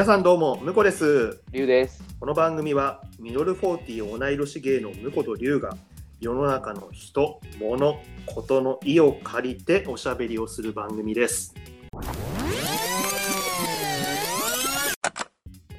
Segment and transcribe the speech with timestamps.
[0.00, 1.42] 皆さんどうも、むこです。
[1.52, 2.02] りゅうです。
[2.18, 5.76] この番組は、ミノルフォーティ同い年芸のむことりゅうが、
[6.22, 11.54] 世の中の人、物、ことの意を借りておしゃべりをする番組です。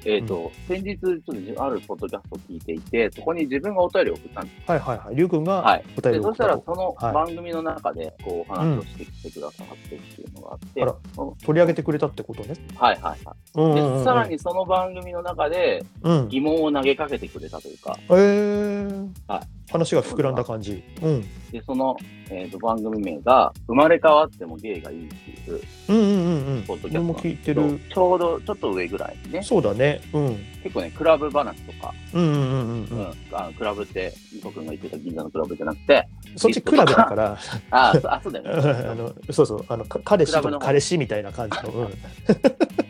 [0.04, 4.70] えっ、と、先日、ちょっとあるポッドキャストを聞いていて、そこに自分がお便りを送ったんです。
[4.70, 5.16] はいはいはい。
[5.16, 5.84] りゅうくんがはい。
[5.96, 12.54] お便りで、そしたら、を送ったとそのはい番組の中で、こう、お話をしてきてくださってっていうのがあって、あらそ取り上げてくれたってことね。
[12.76, 13.18] はいはいはい。
[13.54, 16.28] うんうんうんで、さらにその番組の中でうん。
[16.28, 20.82] 疑問を投げかけてくれたというか、えーはい話が膨らんだ感じ。
[21.02, 21.24] うん。
[21.50, 21.96] で、その、
[22.30, 26.62] えー、と番組名が、生まれ変わっても芸がいいっていう、うんうんうんうん。
[26.62, 27.80] ポッドキャストる。
[27.92, 30.00] ちょうどちょっと上ぐらいにね、そうだね。
[30.12, 30.36] うん。
[30.62, 37.38] 結構ね、クラブ話とか、うんうんうんうんううんクラブって、ニコ君が言ってた銀座のクラブじゃなくて、そっちクラブだから、
[37.70, 38.50] あ、そあそうだよね。
[38.88, 41.70] あのそうそう、あのか彼氏と彼氏みたいな感じの。
[41.72, 41.88] うん。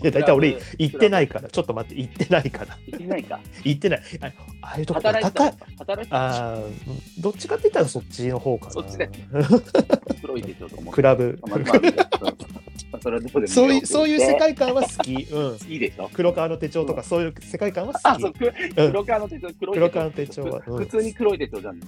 [0.00, 2.78] いや、大体俺行ってないから、ちょっと待って、行ってないから。
[2.86, 3.40] 行ってないか。
[3.64, 4.02] 行ってない。
[4.20, 4.26] あ
[4.62, 5.74] ああいうとこ働いてた高い。
[5.78, 6.16] 働いて。
[6.16, 6.58] あ
[7.18, 8.72] どっちかって言ったらそっちの方かな。
[8.72, 9.10] そっちで
[10.20, 10.92] 黒い手帳と思って。
[10.92, 11.38] クラブ。
[13.00, 15.12] それはどこでもそういう、そういう世界界観は好き。
[15.12, 15.72] うん。
[15.72, 16.10] いいでしょ。
[16.12, 18.22] 黒川の手帳とかそういう世界観はあ、好き。
[18.22, 21.80] そう、く黒川の手帳、黒川の手帳はうん普通に黒い手帳じゃん。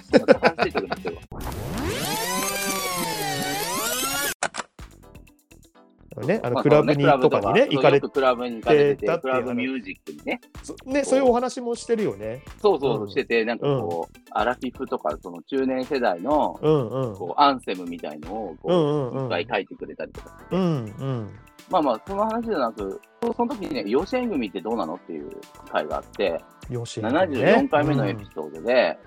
[6.23, 6.41] そんな話してくるんですけど。
[6.41, 12.43] ね、あのまあクラブにとかにね、行かれよくクラブに行かれてクラブミュージックにね、そね、そういうお話もしてるよね。
[12.61, 16.59] そうそううんしてて、なんかこう、アラフィフとか、その中年世代の。
[16.61, 20.67] こう、アンセムみたいのを、こうんうんうんう、いっぱい書いてくれたりとかしてうんう
[21.05, 21.31] ん。
[21.71, 25.31] まあまあ、その話じゃなく、その時にね、養子縁組ってどうなのっていう
[25.71, 28.99] 回があって、よし、74回目のエピソードで。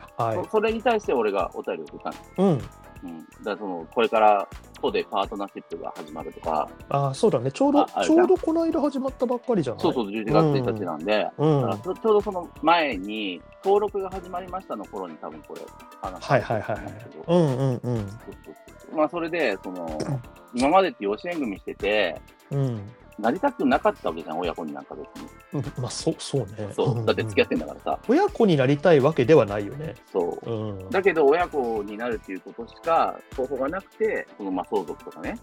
[0.51, 2.31] それに対して俺がお便りを送ったんです。
[2.37, 2.61] うん。
[3.03, 3.19] うん。
[3.19, 4.47] だからその、これから、
[4.81, 7.51] 都でパートナーシップが始まるとか、ああ、そうだね。
[7.51, 9.81] ちょうどちょうどこの間始まったばっかりじゃない？
[9.81, 11.61] そうそう、11月1日なんで、うん。
[11.61, 15.61] だからはいちょうどその前に、登録が始まりましたの頃に多分これ、
[16.01, 16.77] 話はいはいはい。
[17.27, 17.79] うんうんうん。
[17.79, 18.07] そう
[18.45, 18.55] そう
[18.87, 19.87] そうまあ、それで、その、
[20.53, 22.21] 今までって養子縁組してて、
[22.51, 22.91] うん。
[23.19, 25.29] なりたくなかったわけじゃん、親子になんか別に。
[25.53, 26.73] うんまあ、そう、そうね。
[26.73, 27.05] そう。
[27.05, 27.99] だって付き合っってんだからさ。
[28.07, 29.95] 親子になりたいわけではないよね。
[30.11, 30.49] そう。
[30.49, 30.89] うん。
[30.89, 35.37] だけど、親子になるっていうことしか方法がなくて、そのまあ相続とかね、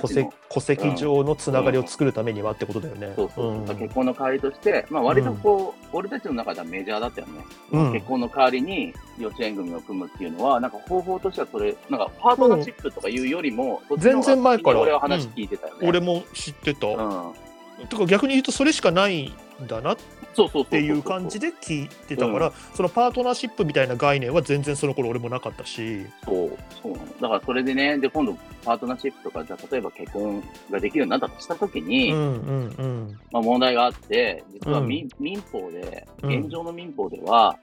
[0.00, 3.12] 戸籍戸籍上のつながりを作るためにはってことだよね。
[3.16, 7.44] そうそう、ん結婚の代わりとして、まあ割とこう、俺たちの中ではメジャーだったよね。
[7.72, 15.88] うん結婚の代わりに養子縁組を組むっていうのは、なんか方法としてはそれ、なんかパートナーシップとかいうよりも、全然前から俺は話聞いてたよね。
[15.88, 16.86] 俺も知ってた。
[17.88, 19.32] とか逆に言うとそれしかない
[19.62, 19.96] んだなっ
[20.34, 20.64] そうそうそうそう。
[20.66, 26.06] ていう感じで聞いてたから、そのパートナーシップみたいな概念は全然その頃俺もなかったし。
[26.24, 27.06] そう、そうなの。
[27.20, 33.18] だからそれでね、で、今度パートナーシップとか、じゃあ例えば結婚ができるようになったとしたときに、うんうんうん。
[33.30, 37.56] まあ問題があって、実はうん民,、民法で、うん現状の民法では、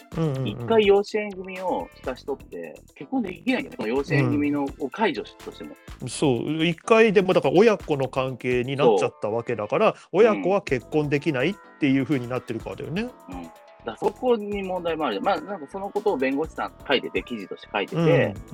[0.46, 5.76] 一、回養子縁組をした人って結婚できないんだよ養子縁組の、を解除としても。
[6.08, 13.10] そう一回でもだから親子の関係になっちゃったわけだから親子は結婚できないっていう風になってるからだよね。
[13.30, 13.52] うん。
[13.84, 15.20] だそこに問題もある。
[15.20, 18.02] まあ、なんかそのことを弁護士さん書いてて、記事として書いてう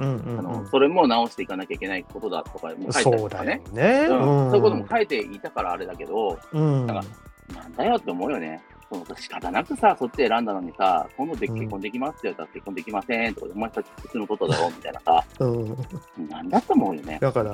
[0.06, 0.22] ん
[0.64, 3.62] て、それも直していかなきゃいけないことだとかも書いてあるそうだよとかね。
[3.74, 4.08] ね。
[4.10, 7.02] うんんそういうことも書いていたからあれだけど、うんだか
[7.50, 8.62] らなんだよって思うよね。
[8.90, 15.78] その仕方なくさ、そっち選んだのにさ、今度でうん結婚できますって言ったら結婚できませんとか、お前たち普通のことだろみたいなさ、うん
[16.30, 17.20] なんだと思うよね。
[17.22, 17.54] だから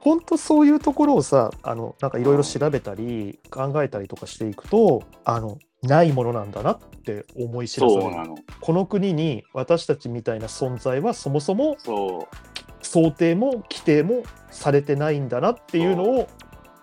[0.00, 8.10] 本当そういうところをさあのなんかいろいろ調べたり考えたりとかしていくとあのないものなんだなって思い知らされる。
[8.60, 12.36] この国に私たちみたいな存在はそもそもそう。
[12.84, 16.28] 想定も規定もされてないんだなっていうのを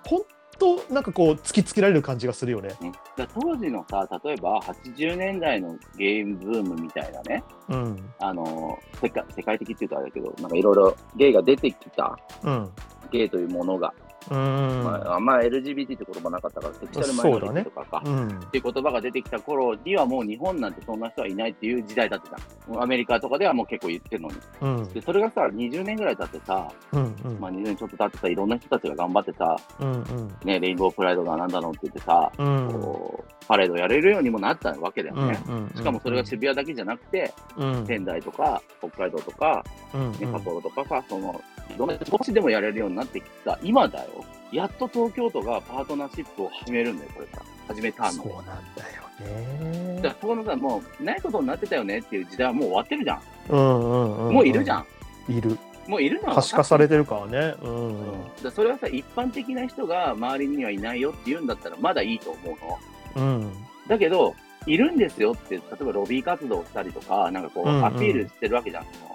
[0.07, 0.21] 本
[0.59, 2.75] 当なんかこう突きつけられる感じがするよね。
[2.81, 8.09] うんだから当時のさ、例えば80年代のゲームブームみたいなね、うん。
[8.19, 12.69] あの世界世界的っていうとあれだけど、なんかいろいろゲイが出てきた、うん。
[13.11, 13.94] ゲイというものが、
[14.30, 14.83] うん。
[14.83, 18.04] まあ、あんま LGBT って言葉なかったから、セクシャルマイノリティとかか。
[18.06, 18.27] うん。
[18.27, 22.38] っていう言葉が出てきた頃にはもう日本なんてそんな人はいないっていう時代だってた。
[22.81, 24.36] アメリカとかではもう結構言ってるのに。
[24.62, 24.94] うん。
[24.94, 27.39] で、それがさ、20年ぐらい経ってさ、うんうん。
[27.39, 30.38] まあ20年ちょっと経ってさ、いろんな人たちが頑張ってさ、うんうん。
[30.44, 32.71] ね、レインボープライドがなんだのって言ってさ、うん。
[32.71, 35.39] こうパレードやれるようにもなったわけだよね。
[35.48, 37.86] うんしかもそれが渋谷だけじゃなくて、うん。
[37.86, 39.63] 仙台とか北海道とか、
[39.94, 40.12] うん。
[40.12, 41.42] ね、札幌とかさ、その、
[41.77, 44.25] 少しでもやれるようになってきた今だよ。
[44.51, 47.44] やっと東京都がパートナーシップを始めるんだよ、これから。
[47.68, 48.12] 始めたの。
[48.12, 48.51] そうなんだ
[48.95, 53.21] よねだからそこのさ、もう、ないことになってたよねっていう時代はもう終わってるじゃん。
[53.50, 54.86] うんうんうんもういるじゃん。
[55.27, 55.57] いる
[55.88, 57.56] もういるのは可視化されてるからね。
[57.62, 57.88] うん。
[57.88, 62.57] うんでそれはさ、一般的な人が周りにはいないよって言うんだったらまだいいと思
[63.16, 63.27] うの。
[63.27, 63.54] うん。
[63.88, 64.36] だけど、
[64.66, 69.08] いるんですよって、例えばロビー活動をしたりとか、なんかこう、うんうんアピールしてるわけじゃんうんうん。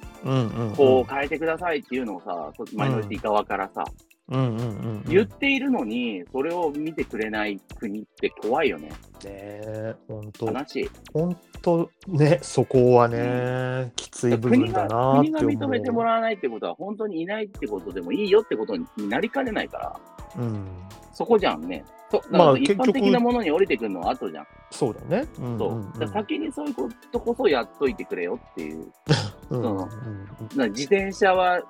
[0.77, 3.85] こう変えてくださいっていうのをさ、そマイノリティ側からさ、
[4.29, 4.69] うんうんうんう
[5.01, 5.05] ん。
[5.07, 8.89] 言っているのに、それを見てくれない国って怖いよね。
[8.89, 8.95] ね
[9.25, 10.91] え、本当悲しい。
[11.13, 15.59] 本当ね、そこはね、きつい部分だなって国思う。
[15.59, 20.01] が認めてもらわないってことは、本当にいないってことでもいいよってことになりかねないから、
[20.39, 20.67] うん。
[21.13, 21.85] そこじゃんね。
[22.23, 24.47] そまあ一般結局的なものに降りてくるのは後じゃん。
[24.71, 25.27] そうだね。
[25.39, 25.45] うう。
[25.45, 28.93] うんうんだから先にそういうことこそやっといてくれよっていう。
[29.51, 29.93] うんうんうんだか
[30.57, 31.63] ら自転車は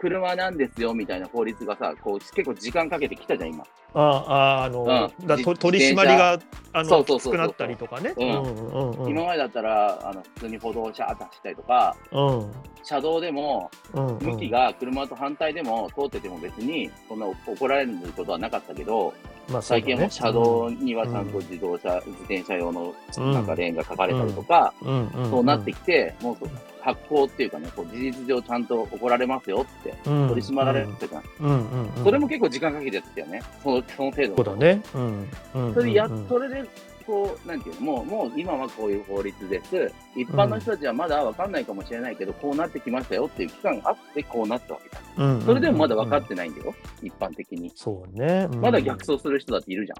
[0.00, 3.64] 車なんですよみたいな法律がさ、こう結構時間かけてきたじゃん、今。
[3.92, 6.38] ああ、あの、うんじだと取り締まりが、
[6.72, 8.14] あの、そうそうそうそうきつくなったりとかね。
[8.16, 12.52] 今までだったら、あの普通に歩道をシャーッと走ったりとか、うん
[12.82, 19.12] 車道でもうんうん向きが車と反対でも通ってても別にそんな怒られることはなかったけど、
[19.50, 23.32] まあ最近はもう車道にはちゃんと自動車、自転車用のうん。
[23.32, 25.08] なんかレーンが書かれたりとか、うん。
[25.08, 25.26] うん。
[25.26, 25.30] ん。
[25.30, 26.48] そうなってきて、もう
[26.80, 30.28] 発行っていうかね、こう事実上ちゃんと怒られますよってうん。
[30.28, 31.22] 取り締まられるってじゃん。
[31.40, 31.50] うん。
[31.50, 31.90] うん。
[31.96, 32.04] うん。
[32.04, 34.82] それも結構時間かけてやってたよね、そのその程度そうだね。
[34.94, 35.28] うん。
[35.54, 35.74] うん。
[35.74, 36.64] それでやそれで、
[37.10, 39.92] こう、なんていうの、もう、もう今はこういう法律です。
[40.14, 45.00] 一般の人たちはまだわかんないかもしれないけど、こうなってきましたよっていう期間があって、こうなったわけだ。
[45.16, 46.72] うんうんうんそれでもまだ分かってないんだよ、
[47.02, 47.72] 一般的に。
[47.74, 48.46] そうね。
[48.52, 49.92] うんまだ逆走する人だっているじ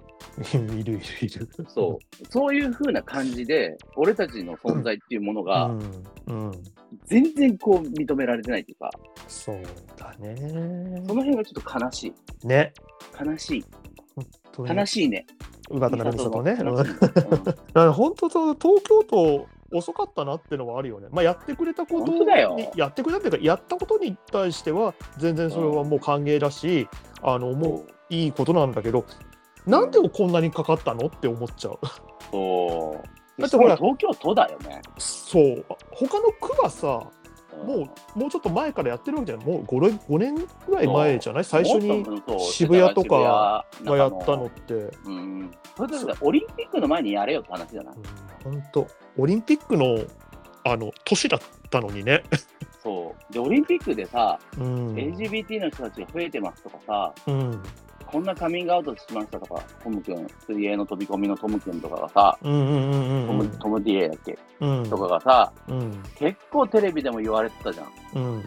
[0.55, 0.79] ゃん。
[0.79, 1.49] いるいるいる。
[1.69, 2.27] そう。
[2.31, 5.81] そういう風な感じで、俺たちの存在っていうものが、うん
[6.27, 6.53] うん。
[7.07, 8.91] 全然こう認められてないっていうか、
[9.27, 9.63] そう
[9.97, 10.37] だね。
[11.07, 12.47] その辺がちょっと悲しい。
[12.47, 12.73] ね。
[13.21, 13.65] 悲しい。
[14.59, 15.27] 悲しいね。
[15.71, 16.59] 宇方成美里ね。
[16.61, 21.09] 悲うんしいうんだから本当と東京都遅かったなってのはあるよね。
[21.11, 22.27] まあやってくれたことに
[22.77, 26.89] やってくれたっていうかやったことに対しては全然それはもう歓迎だし、
[27.23, 29.05] あのもういいことなんだけど、
[29.67, 31.79] なんでこんなにかかったのって思っちゃう。
[32.33, 33.01] そ
[33.39, 33.41] う。
[33.41, 34.83] だってほら東京都だよね。
[34.99, 37.09] そう他の区はさん
[37.65, 39.47] もうもうちょっと前からやってるわけじゃない？
[39.47, 41.45] もう 5, 5年ぐらい前じゃない？
[41.45, 42.05] 最初に
[42.39, 44.75] 渋谷とかがやったのって。
[45.05, 45.51] うん。
[45.77, 47.95] それでオリンピックの前にやれよって話じゃない
[48.45, 48.87] 本当
[49.19, 50.05] オリンピックの
[50.65, 52.23] あの年だったのにね。
[52.83, 53.33] そう。
[53.33, 54.95] で、オリンピックでさ、うん。
[54.95, 57.63] LGBT の人たちが増えてますとかさ、うん
[58.11, 64.39] こんなカミングアウトしましたとか、トム君、水泳の飛び込みのトム君とかがさ、トムトム DA だっけ？
[64.61, 64.91] うん。
[64.91, 66.03] とかがさ、うん。
[66.17, 67.87] 結構テレビでも言われてたじゃん。
[68.15, 68.45] うん。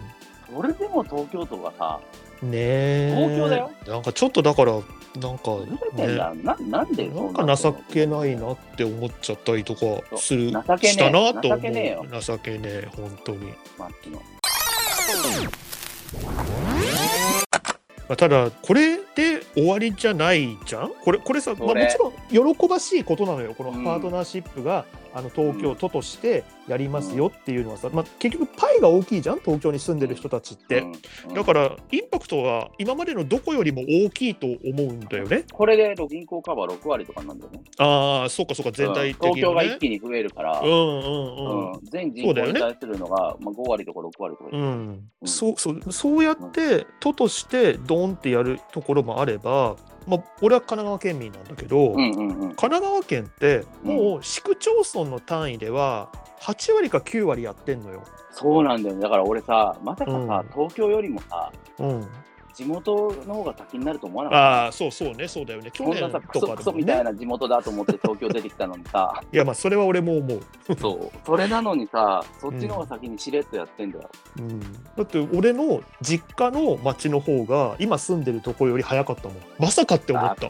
[0.53, 1.99] それでも東京都がさ、
[2.41, 3.15] ねえ。
[3.15, 3.71] 東京だよ。
[3.87, 4.83] なんかちょっとだからなん
[5.37, 5.57] か
[5.95, 6.07] ね
[6.43, 9.79] ななんでなんか情けないなって思っちゃったりとか
[10.17, 11.57] するしたなと思う。
[11.57, 12.05] 情けねえよ。
[12.19, 14.21] 情けねえ本当に、マッチの。
[18.13, 20.91] まあ、ただこれで終わりじゃないじゃん？
[21.03, 23.55] これこれさ、まあ、もちろん喜ばしいことなのよ。
[23.57, 23.83] このうん。
[23.83, 30.85] パートナーシップが、あの東京都としてやりますよっていうのはさ、まあ、結局パイが大きいじゃん東京に住んでる人たちって、
[31.33, 35.45] だからインパクトは今までのどこよりも大きいと思うんだよね。
[35.51, 37.61] これで銀行カバー6割とかなんだよね。
[37.77, 39.31] ああ、そうかそうか、全体的に、ね。
[39.31, 40.79] うん東京が一気に増えるから、うんうんう
[41.69, 41.71] ん。
[41.71, 49.75] うん全人口に対するのが、まあ、5割とか6割とか、うんうんそうそうそうやって都としてドンってやるところもあれば、
[50.07, 52.39] まあ、俺は神奈川県民なんだけど、うんうんうん。
[52.39, 56.09] 神奈川県ってもう市区町村の単位では
[56.41, 58.03] 8割か9割やってんのよ。
[58.31, 59.01] そうなんだよね。
[59.01, 62.07] だから俺さ、まさかさ、うん東京よりもさ、うん、
[62.53, 70.41] 地元の方が先になると思わなかっああそうそうねそうだよね去年なさ、クとソかでもねクソみたいな地元だと思って東京出てきたのにさ、 いやまあそれは俺も思う。
[70.79, 71.17] そう。
[71.25, 74.09] それなのにさ、そっちの方が先にしれっとやってんだよ。
[74.37, 74.67] うん、だ
[75.01, 80.49] って俺の実家の町の方が今住んでるところより早かったもんまさかって思った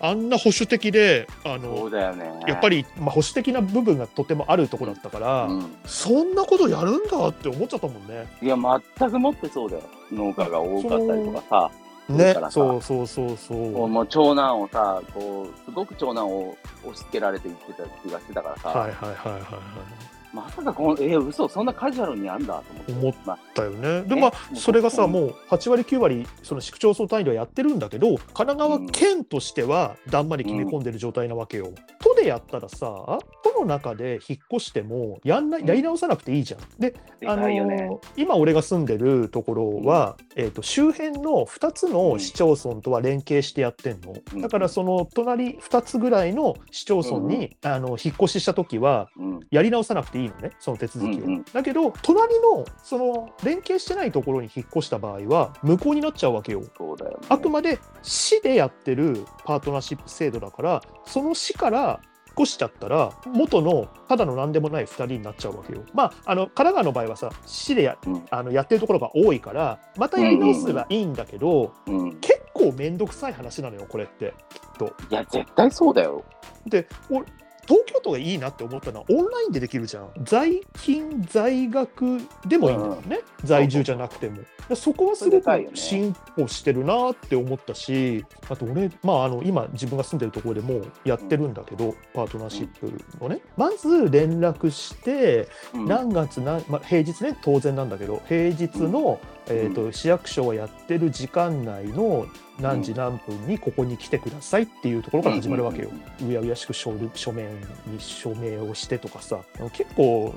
[0.00, 2.32] あんな保守的であそのうだよね。
[2.46, 5.76] やっぱり、まあ、保守的な部分がとてもあるところだったから、うん。
[5.84, 8.26] そんなことやるんだって思っちゃったもんね。
[8.40, 9.82] いや、全くもってそうだよ。
[10.12, 11.70] 農家が多かったりとかさ、
[12.08, 13.88] ねだからさそうそうそうそこうう。
[13.88, 20.11] もう長男をさ、こう、すごく長男を押し付けられて言ってた気がしてたからさ、はいはいはいはいはい。
[20.32, 22.92] まさかこの、えー、嘘、そんなカジュアルにあんだと思って。
[22.92, 24.02] 思っまあだよね。
[24.02, 31.72] でねまあそれがさうんもう8割9割その市区町村単位ではやってるんだけど神奈川県としてはだんまり決め込んでる状態なわけよ。
[32.00, 36.60] 都でやったらさ、都の中で引っ越してもやんなやり直さなくていいじゃん。
[36.78, 37.90] で、であのかいよね。
[38.16, 49.40] 今俺が住んでるところは、えー、と周辺の2つの市町村とは連携してやってんの、うんだからその隣2つぐらいの市町村に、あの引っ越しした時はうん。
[49.50, 57.26] やり直さなくていいのねその手続きを、うんうんだけど隣のその連携してないところに引っ越した場合は無効になっちゃうわけよそうだよ、ね。
[57.28, 65.84] あくまで市でやってるパートナーシップ制度だからその市から引っ越しちゃったら元のただの何でもない2人になっちゃうわけよ。
[65.92, 72.20] まああの神奈川の場合はさ市でやうんあのやってるところが多いからまたやり直せばいいんだけど、うん。
[72.20, 74.94] 結構面倒くさい話なのよこれってきっと。
[75.10, 76.24] いや、絶対そうだよ。
[76.66, 77.26] で俺
[77.66, 80.10] 東京都がいいなって思ったのはオンラインでできるじゃん。
[80.24, 84.38] 在勤在学でもいいんだよね、在住じゃなくても。
[84.68, 93.40] でそこはすごく進歩してるなって思ったしあと俺、まあ、あの今自分が住んでるところでもうやってるんだけど、パートナーシップのね。
[93.56, 95.86] まず連絡してうん。
[95.86, 102.26] 何月何、まあ、平日ね当然なんだけど平日の、えー、と市役所がやってる時間内の
[102.62, 105.90] 何時何分にここに来てくださいっていうところから始まるわけよ。
[106.26, 107.50] うやうやしく書類書面
[107.86, 109.40] に署名をしてとかさ
[109.72, 110.34] 結構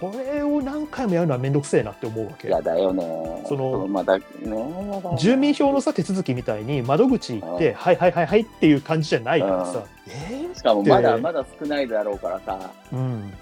[0.00, 2.48] これを何回もやるのは面倒くせえなって思うわけ。
[2.48, 3.44] やだよね。
[3.46, 4.24] そのまだね、
[5.18, 9.78] 住民票のさ手続きみたいに窓口行って「はいはいはいはい」っていう感じじゃないからさ。
[9.78, 13.32] うん「えしかもまだでまだ少ないだろうからさ、ーうん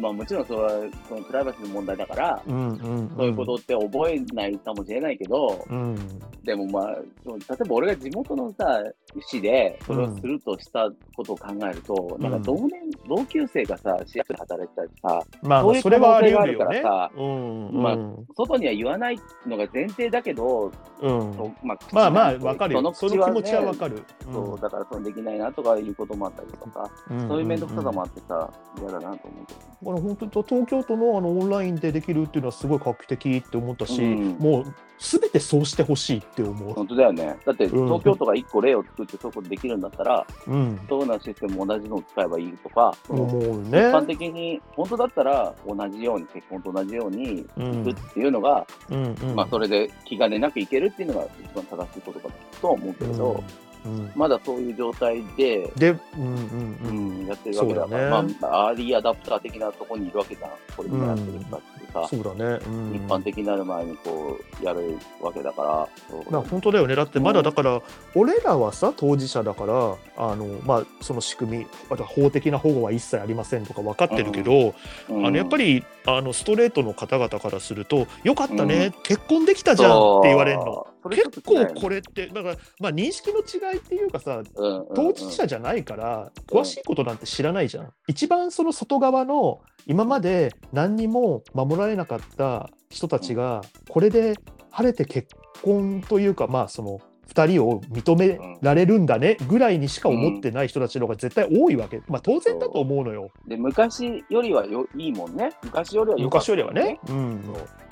[0.00, 0.70] まあ、もちろんそれは
[1.08, 5.96] そのプライバシーの問題だから、うんうんそういうことって覚えないかもしれないけど、うん。
[6.42, 8.82] でもまあ、例えば俺が地元のさ、
[9.26, 12.22] 市でそれをするとしたことを考えると、ん。
[12.22, 12.70] なんか同年、
[13.08, 17.10] 同級生がさ、市役所で働いてたりさ、まあそういう可能性があるからさ。
[17.16, 21.54] うんまあうん外には言わないのが前提だけど、うん。
[21.62, 22.94] まあ、口まあまあわかるよ。
[22.94, 24.02] そ口の気持ちはねわかる。
[24.32, 27.28] そうだからそのできないなとかいうこともあったりとか、ん。
[27.28, 28.50] そういう面倒くささもあってさ、
[28.80, 29.60] 嫌だなと思うけど。
[29.84, 34.36] これ本当東京都のあのオンラインでできるっていうのはすごい画期的って思ったし、うん。
[34.38, 36.72] もうすべてそうしてほしいって思う。
[36.72, 37.36] 本当だよね。
[37.44, 37.86] だってうん。
[37.86, 43.78] 東京都が1個例を作ってそういうことできるんだったら、うん、どうなシステムも同じのを使えばいいとか、思う一ね。
[43.88, 47.84] 般的に、本当だったら同じように、結婚と同じようにうん。
[47.84, 49.34] 行くっていうのが、うんうん。
[49.34, 52.28] まあそれで気兼ねなく行けるっていうのが一番正しいことか
[52.60, 53.42] とは思うけれど、
[53.84, 53.94] うん。
[53.98, 54.12] うん。
[54.14, 60.50] まだそういう状態で、で、うんうんううんん、やってるわけだから、ねまあ、アーリーアダプター的なところにいるわけじゃん。
[60.76, 62.58] これみんなやってる人たちさ、そうだね。
[62.66, 65.88] うん、一般的になる前にこう、やるわけだか
[66.30, 66.94] ら、本当だよね。
[66.94, 67.82] だってまだだから、
[68.14, 74.74] 俺らはさ、当事者だから、あのまあ、その仕組み、あとは法的な保護は一切ありませんとか分かってるけど、
[75.08, 75.26] うん。
[75.26, 80.86] あのやっぱりあのストレートの方々からすると、よかったね、結婚できたじゃんって言われるの。
[81.10, 84.94] 結構これって、だから、まあ、認識の違いっていうかさ、うんうんうん。
[84.94, 87.92] 当事者じゃないから、詳しいことなんて知らないじゃん。
[88.06, 94.34] 一番その外側の、今まで何にも守られなかった人たちが、これで
[94.70, 95.28] 晴れて結
[95.62, 97.00] 婚というか、まあ、その、
[97.32, 105.50] 2人を認められるんだねぐらいにしか思ってない人たちの方が絶対多いわけ、まあ当然だと思うのよ、で昔よりはよいいもんね。
[105.62, 107.00] 昔よりは良かった昔よりはね。
[107.08, 107.42] うん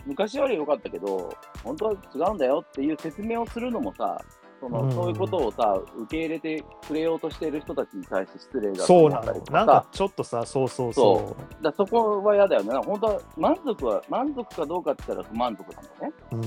[0.07, 1.33] 昔より良かったけど、
[1.63, 4.21] 本当は違うんだよっていう説明をするのもさ、
[4.61, 4.93] そのうん。
[4.93, 9.33] そういうことをさ、受け入れてくれようとしている人たちに対して失礼だそうなの。
[9.51, 12.75] なんかちょっとさ、そうそうそだからそこは嫌だよね。
[12.85, 16.13] 本当は満足は、満足かどうかって言ったら不満足なんだよね。
[16.33, 16.37] う。
[16.37, 16.43] うん。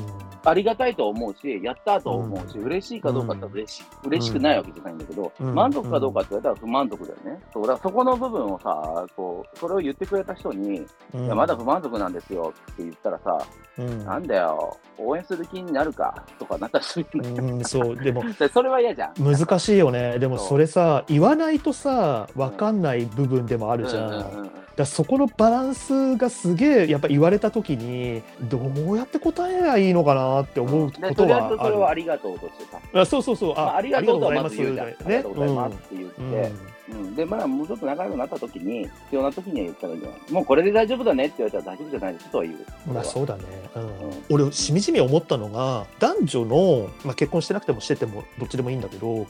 [0.45, 5.55] ありがたいと思うし、やったと思うし、嬉しいかどうかって言ったら嬉しい、嬉しくないわけじゃないんだけど、うん。
[5.55, 7.41] 満足かどうかって言われたら不満足だよね。
[7.53, 11.25] そうだそこの部分をさ、こう、それを言ってくれた人に、うん。
[11.25, 13.45] いや、まだ不満足なんですよって言ったらさ、
[13.77, 14.05] うん。
[14.05, 17.55] なんだよ、応援する気になるかとかなったりするんだよ。
[17.55, 19.13] うん、そう、でも でそれは嫌じゃん。
[19.19, 20.19] 難しいよね。
[20.19, 24.03] でもそれさ、言わないとさ、分かんない部分でもあるじゃん。
[24.03, 31.57] うんうんうんらそこのバランスがすげえ、やっぱ言われたときに、どうやって答えりゃいいのかなって思うこで、ととりあえずはある。
[31.57, 33.55] それをありがとうとしてさ、あそうそうそう。
[33.55, 34.87] まあ、あありがとうとはまずあり言うじゃん。
[34.87, 40.31] ありがとうございますって言って、うんうん、で、まあ、もうちょっと仲良くなった時に、必要な時には言ったらいいんじゃない。
[40.31, 42.65] もうこれで大丈夫だねって言われたら大丈夫じゃないですとは言う。
[42.93, 43.43] まあそそうだね、
[43.75, 43.83] うん。
[43.83, 43.89] ん。
[44.29, 49.27] 俺しみじみ思ったのが男女の、まあ、結婚してなくてもしててもどっちでもいいんだけど2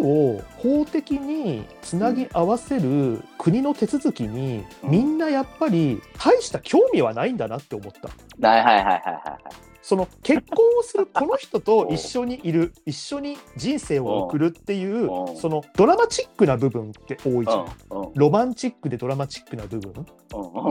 [0.00, 4.90] 人を法的につなぎ合わせる国の手続きに、うん。
[4.90, 8.48] みんなやっぱり大した興味はないんだなって思った。
[8.48, 9.75] はいはいはいはいはい。
[9.86, 15.36] その結婚をするこの人と一緒にいる 一緒に人生を送るっていううん。
[15.36, 17.68] そのドラマチックな部分って多いじゃん。
[18.16, 20.04] ロマンチックでドラマチックな部分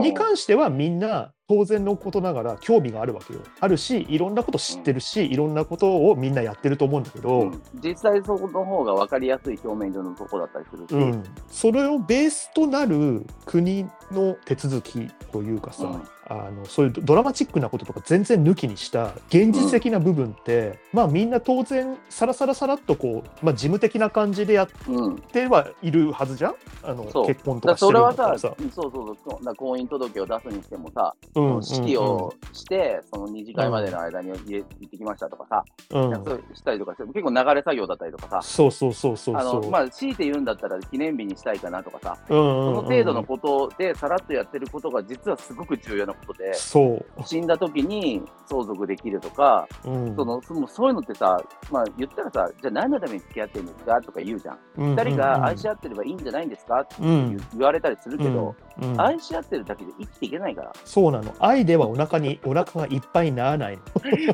[0.02, 3.40] に関してはみんな当然のことながら興味があるわけよ。
[3.60, 7.62] あるしいろんなこと知ってるし、いろんなことをみんなやってると思うんだけど、うん。
[7.74, 16.02] 実際そこの方が分かりやすい表面上のとこだったりするし、うん、それをベースとなる国の手続きというかさ、うん。
[16.28, 26.54] あのそういうドラマチックなこととか全然抜きにした現実的な部分って、まあみんな当然さらさらさらっとこう、まあ、事務的な感じでやっうん、てはいるはずじゃん？
[26.82, 28.54] あの結婚とかしてだからそれはるんだったらさ、さ。
[28.74, 28.90] そう。
[28.92, 29.16] そう。
[29.24, 36.10] そう婚姻届を出すにしてもさ、うん式をして、その二次会までの間に入れ行ってきましたとかさ、うん。
[36.10, 39.60] うんそうしたりとかして、結構流れ作業だったりとかさ、そうそうそうそうあそう。
[39.62, 42.74] のまあ、強いて言うんだったら記念日にしたいかなとかさ、うんうんそうん。
[42.76, 47.22] の程度のことでさらっとやってることが実はすごく重要なことで、そう。
[47.24, 50.16] 死んだ時に相続できるとか、うん。
[50.16, 51.38] そのそのそういうのってさ、
[51.70, 54.58] まあ、言ったらさ、じゃあ何のために付き合ってるんですかとか言うじゃん。
[54.78, 60.72] うん二人が愛し合ってればいいんじゃないんですかって言われたりするけど、うんうん愛し合ってるだけで生きていけないから。
[60.84, 63.82] そうなの愛ではお腹にお腹がいっぱいにならないの。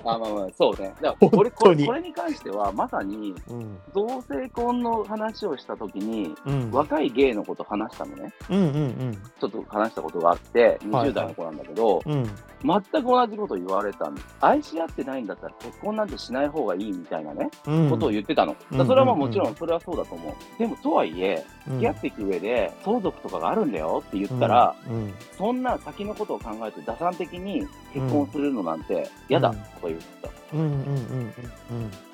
[0.13, 0.95] あまあまあ、そうね。
[1.01, 8.33] だから これこれこれに関しては、まさにうん同性婚の話をしたときに、うん若いゲイのこと話したのね。
[8.51, 12.31] うんうんちょっと話したことがあって、はい20代の子なんだけど、うんうん
[12.65, 14.37] 全く同じこと言われたんです。
[14.41, 18.55] 愛し合ってないんだったら結婚なんてしない方がいいみたいなね、うんことを言ってたの。
[18.71, 20.33] それはまあもちろんそれはそうだと思う。
[20.59, 30.42] でもとはいえ、付き合っていく上で相続とかがあるんだよって言ったら、うんそんな先のことを考えて打算的に結婚するのなんて嫌だとか言ってた。
[30.53, 31.33] うんうんうん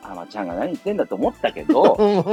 [0.02, 2.24] あまちゃんが何言ってんだと思ったけど、うん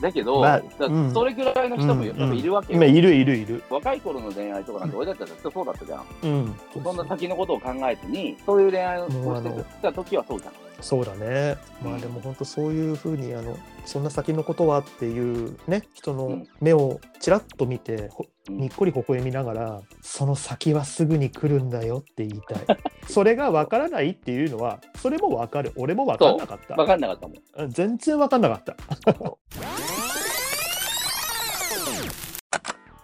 [0.00, 2.82] だけど、まあだうんそれぐらいの人もやっぱいるわけよ。
[2.82, 3.62] 今いるいるいる。
[3.70, 6.04] 若い頃の恋愛とかなんて俺だったらずっとそうだったじゃん。
[6.22, 6.56] うん。
[6.82, 9.12] そんな先のことを考えずに、そういう恋愛をし
[9.46, 10.52] てた時はそうじゃん。
[10.82, 11.56] そうだね。
[11.82, 22.78] まあでも本当そういうふうにあのそんな先のことはっていうね人のうん目をちらっと見てほうんにっこり微笑みながらその先はすぐに来るんだよって言いたい。
[23.08, 25.72] それがわからないっていうのはそれもわかる。
[25.76, 26.86] 俺もわかんなかった分。
[26.86, 27.36] かんなかったもん。
[27.64, 28.74] うん全然わかんなかった。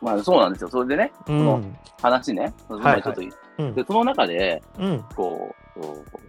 [0.00, 0.68] まあそうなんですよ。
[0.70, 1.76] それでね、うそのん。
[2.00, 3.20] 話ね、はいまあちょっと、
[3.58, 5.04] うんでその中で、うん。
[5.16, 5.80] こう、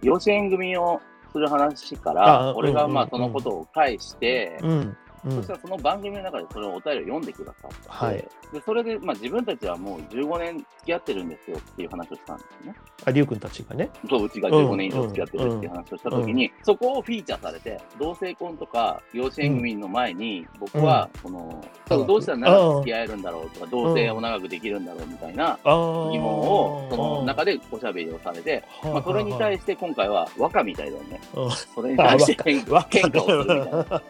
[0.06, 1.00] 養子縁組を
[1.32, 4.96] する話かあら、俺がまあうんそのことを返して、うん。
[5.24, 5.36] うん。
[5.36, 8.16] そしたらその番組の中でそれをお便りを読んでくださって、はい。
[8.16, 12.78] でそれで、まあ、自分たちはもう15年付き合ってるんですよっていう話をしたんですよね。
[13.04, 13.90] あ、りゅうくんたちがね。
[14.08, 25.70] そう、うちが15年以上付き合ってるっていう話をしたときに、そこをフィーチャーされて、同性婚とか養子縁組の前に、僕は、その、どうしたら長く付き合えるんだろうとか、同性を長くできるんだろうみたいな疑
[26.18, 31.20] 問を、その中でおしゃべりをされて、まあ、それに対して今回は和歌みたいだよね。
[31.34, 31.50] うん。
[31.50, 34.02] それに対して喧嘩をするみたいな。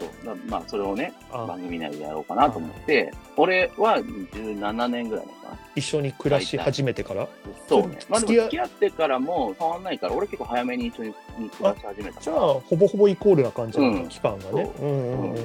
[0.48, 0.99] まあ、それをね、
[1.32, 5.58] あ番組内でやろうかなと思って、俺は17年ぐらいなのかな。
[5.76, 7.28] 一緒に暮らし始めてから？
[7.68, 7.88] そう。
[7.88, 7.98] ね。
[8.08, 11.14] まあ付き合ってからも変わんないから、俺結構早めに一緒に
[11.56, 12.20] 暮らし始めた。
[12.20, 14.08] じゃあほぼほぼイコールな感じなんだ、うん。
[14.08, 14.70] 期間がね。
[14.78, 14.86] そう。
[14.86, 15.38] うんうんうんう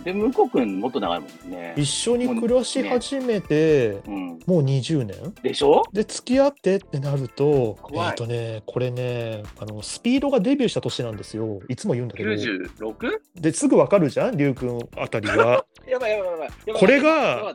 [0.00, 0.04] ん。
[0.04, 1.74] で、向こうくんもっと長いもんね。
[1.76, 4.28] 一緒に暮らし始めて、うん。
[4.46, 5.34] もう20年？
[5.42, 5.82] でしょ？
[5.92, 11.60] で付き合ってってなるとえっ、怖いとねこれねあのスピードがデビューした年なんですよ。
[11.68, 13.18] いつも言うんだけど ?96?
[13.36, 14.36] ですぐわかるじゃん？
[14.36, 16.50] りゅうくんあたりは やばいやばいやばい。
[16.74, 17.54] これが。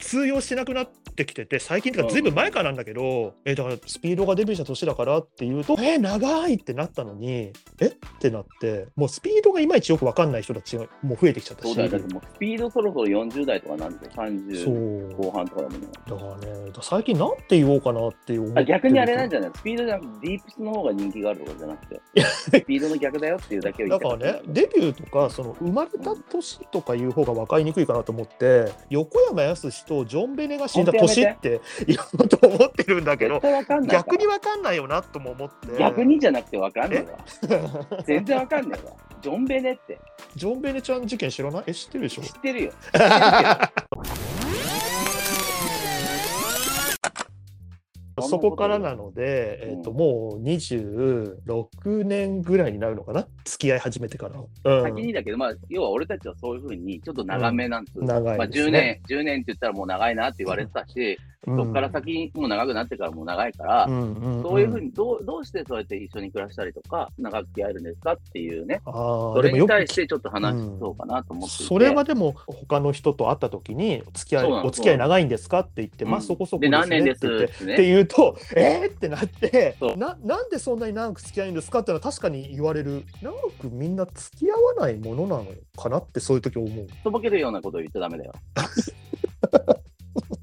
[0.00, 7.86] 通用しなくなってきてて最近とかずいぶん前からなんだけど、えだからスピードがデビューした年だからっていうとえ長いってなったのにえ？
[7.86, 11.74] ってなってもうスピードがいまいちよくわかんない人たちがもう増えてきちゃったし。
[11.74, 14.10] そうだもうスピードそろそろ40代とかなんですよ。
[14.14, 15.16] そ30う。
[15.16, 15.88] 後半とかだもんね。
[16.06, 19.50] だからね、最近なんて言おうかなって思って逆にあれなんじゃない？
[19.54, 33.40] スピードじゃなくて、ディープスの方が人気があるとかじゃなくて、スピードの逆だよっていうだけを言だってからね、デビューとか、その生まれた年とかいう方が分かりにくいかなと思って、横山やすしとジョン・ベネが死んだ年って言おうと思ってるんだけど。
[33.88, 35.78] 逆に分かんないよなとも思って。
[35.78, 37.18] 逆にじゃなくてわかんないわ。
[38.04, 38.92] 全然わかんないわ。
[39.22, 39.98] ジョンベネって
[40.36, 41.64] ジョン・ベネちゃん事件知らない？
[41.68, 42.22] え、知ってるでしょ？
[42.22, 42.70] 知ってるよ。
[42.70, 44.33] 知ってる
[48.20, 53.26] そこからなので、えっともう26年ぐらいになるのかな？
[53.44, 54.40] 付き合い始めてから。
[54.40, 58.04] うん先にだけど、まあ、要は俺たちはそういうふうに、ちょっと長めなんですよ。
[58.04, 59.00] まあ、長いです10ね。
[59.08, 64.42] 年、10年って言ったらもう長いなって言われてたし、うんそこから先もう長くなってからもう長いから、うんうんん。
[64.42, 78.90] そういうふうにどう、どうしてそうやって一緒に暮らしたりとか、長く付き合えるんですかっていうね、あそれに対してちょっと話そうかなと思っていて、それはでも他の人と会った時に付き合いお付き合い長いんですかって言って、うんまあそこそこで、何年ですって言って言うとえー？
[78.94, 83.04] ってなってななんでそんなに長く付き合いんですかってのは確かに言われる。
[83.22, 86.86] 長くみんな付き合わないものなのかなってそういう時思う。
[87.02, 88.32] とぼけるようなことを言っちゃダメだよ。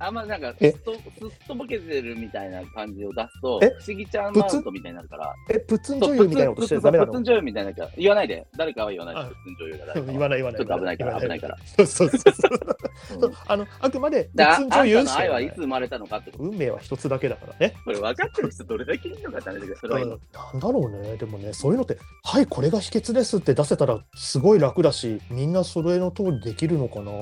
[0.01, 1.01] あんまなんかすえっと、すっ
[1.47, 7.11] とぼけてるみたいな感じを出すと、え不思議ちゃんマウントみたいになるから、え、プツン女優みたいなことしちゃダメなの？
[7.11, 8.47] プツン女優みたいなから、言わないで。
[8.57, 9.25] 誰かは言わないであ。
[9.25, 10.59] プツン女優が誰かは言わない言わない。
[10.59, 11.57] ちょっと危ないから、危ないから。
[11.65, 16.31] そうそうそう あの、あくまで、プだツン女優しか言わない愛はいつ生まれたのかって。
[16.37, 17.75] 運命は一つだけだからね。
[17.85, 19.99] これ分かってる人どれだけいるのかって話だけど、それは。
[19.99, 27.13] なんだろうね、でもね、そういうのって、はい、これが秘訣ですって出せたら、すごい楽だし、みんなそれの通りできるのかなっ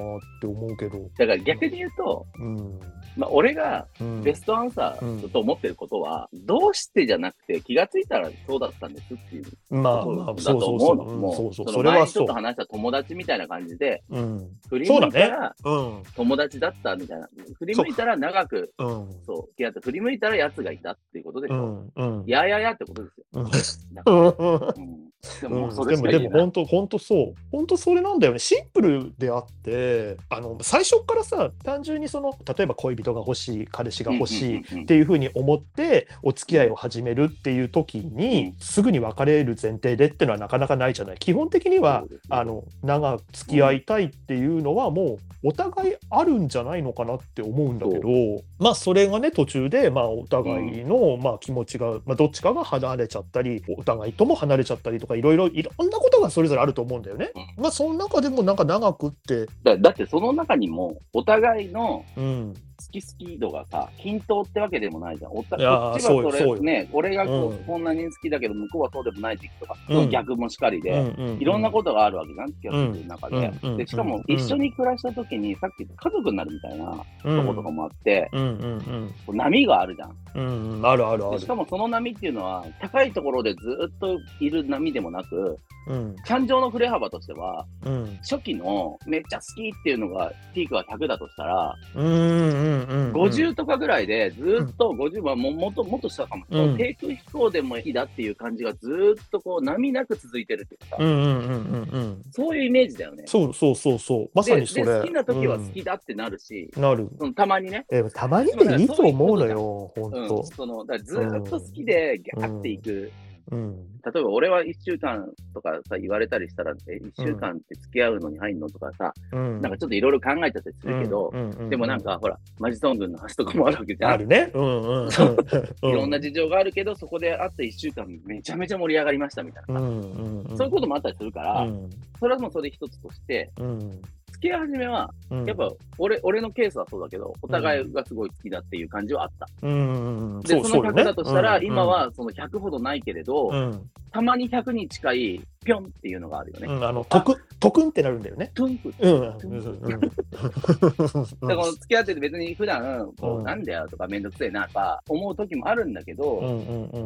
[0.41, 2.68] て思うけど、だから逆に言うと、うん。
[3.17, 12.33] まあ、俺がうんベストアンサーと思ってることは、どうしてじゃなくて気がついたらそうだったんですっていうだと思ううそう、うんもう、その前にちょっと。
[12.33, 14.49] 話した友達みたいな感じで、うん。
[14.69, 15.55] 振り向いたら。
[15.65, 16.03] うん。
[16.15, 17.27] 友達だったみたいな。
[17.57, 18.87] 振り向いたら長く、うん。
[19.25, 21.91] そう、付き合って、振り向いたら奴がいたっていうことでしょ。
[22.25, 24.05] やいやいやってことですよ。
[25.41, 25.75] でも、うん。
[25.75, 26.29] そでもでも。
[26.29, 27.33] 本当本当そう。
[27.51, 28.39] 本当それなんだよね。
[28.39, 41.17] シンプルであってあの最初からさ単純にその例えば恋人が欲しい彼氏が欲しいっていうふうに思ってお付き合いを始めるっていう時に、すぐに別れる前提でっていうのはなかなかないじゃない。
[41.17, 48.09] 基本的にはあの長く付き合いたいっていうのはもうお互いあるんじゃないのかなって思うんだけど
[48.57, 57.31] まあそれがね途中でまあお互いのまあ気持ちが、まあ、どっちかが離れちゃったりお互いとも離れちゃったりとかいろいろいろんなことがそれぞれあると思うんだよね。
[57.57, 62.59] まあその中でもなんか長くって、だだってその中にも、お互いのうん、好
[62.91, 65.31] き好き度がさ、均等ってわけでもないじゃん。
[65.31, 67.57] おたいやーこっちはそれね、俺がこ,、うん。
[67.65, 70.09] こんなに好きだけど、向こうはそうでもない時期とか、うん。
[70.09, 73.35] 逆もしかりで、いろんなことがあるわけじゃん、付き合ってる中で。
[73.35, 76.85] うんうんでしかも、一緒に暮らした時に、さっき家族になるみたいな
[77.23, 80.15] ととことかもあって、うんうんこう波があるじゃん。
[80.35, 80.79] うんうん。
[80.79, 81.37] うんあるあるある。
[81.37, 83.59] でしかもその波っていうのは、高いところでず
[83.95, 86.15] っといる波でもなく、うん。
[86.25, 88.17] 感情の振れ幅としては、うん。
[88.21, 92.78] 初期のめっちゃ好きっていうのが、ピークが100だとしたら、うんうんうんうん
[93.27, 96.77] 50とかぐらいで、ずっと50はももっともっとしたかも、うん。
[96.77, 102.21] 低空飛行でもいいだっていう感じがずっとこう波なく続いてるっていうか、うんうんうんうんうん。
[102.31, 103.23] そういうイメージだよね。
[103.27, 104.29] そうそうそうそう。
[104.33, 104.85] まさにそれ。
[104.85, 105.71] 好きな時は好うん。
[105.71, 107.09] きだってなるし、なる。
[107.17, 119.61] そのたまにね、えたまにでいいと思うのよ本うん、当そのだずっと好きでギャーっていく、うん例えば俺は1週間とかさ言われたりしたら、え1週間って付き合うのに入んのとかさ、うん。
[119.61, 121.39] なんかちょっといろいろ考えちゃったりするけど、うん。
[121.39, 121.49] うん。
[121.51, 124.11] うんでもなんかほら、マジソングの話とかもあるわけじゃん。
[124.11, 124.51] あるね。
[124.53, 125.09] うんうん。
[125.09, 130.57] いろんな事情があるけど、そこで会った1週間めちゃめちゃ盛り上がりましたみたいなさ、うんうんうん。
[130.57, 131.89] そういうこともあったりするから、うん。
[132.19, 134.01] それはもうそれ一つとして、うん
[134.39, 135.45] 付き合い始めは、うん。
[135.45, 139.47] やっぱ俺俺のケースはそうだけど、お互いがすごい好きだっていう感じはあった。
[139.61, 140.39] うん。
[140.41, 143.89] で、その100だとしたら、うん今はその100ほどないけれど、うん。
[144.11, 146.67] たまに100に近いぴょんっていうのがあるよね。
[146.67, 148.51] うんあのトクトクンってなるんだよね。
[148.53, 148.93] トゥンク。
[148.99, 149.11] うん。
[149.13, 156.39] うんだから付き合ってて別に普段こうなんだよとかめんどくせえなとか思う時もあるんだけど、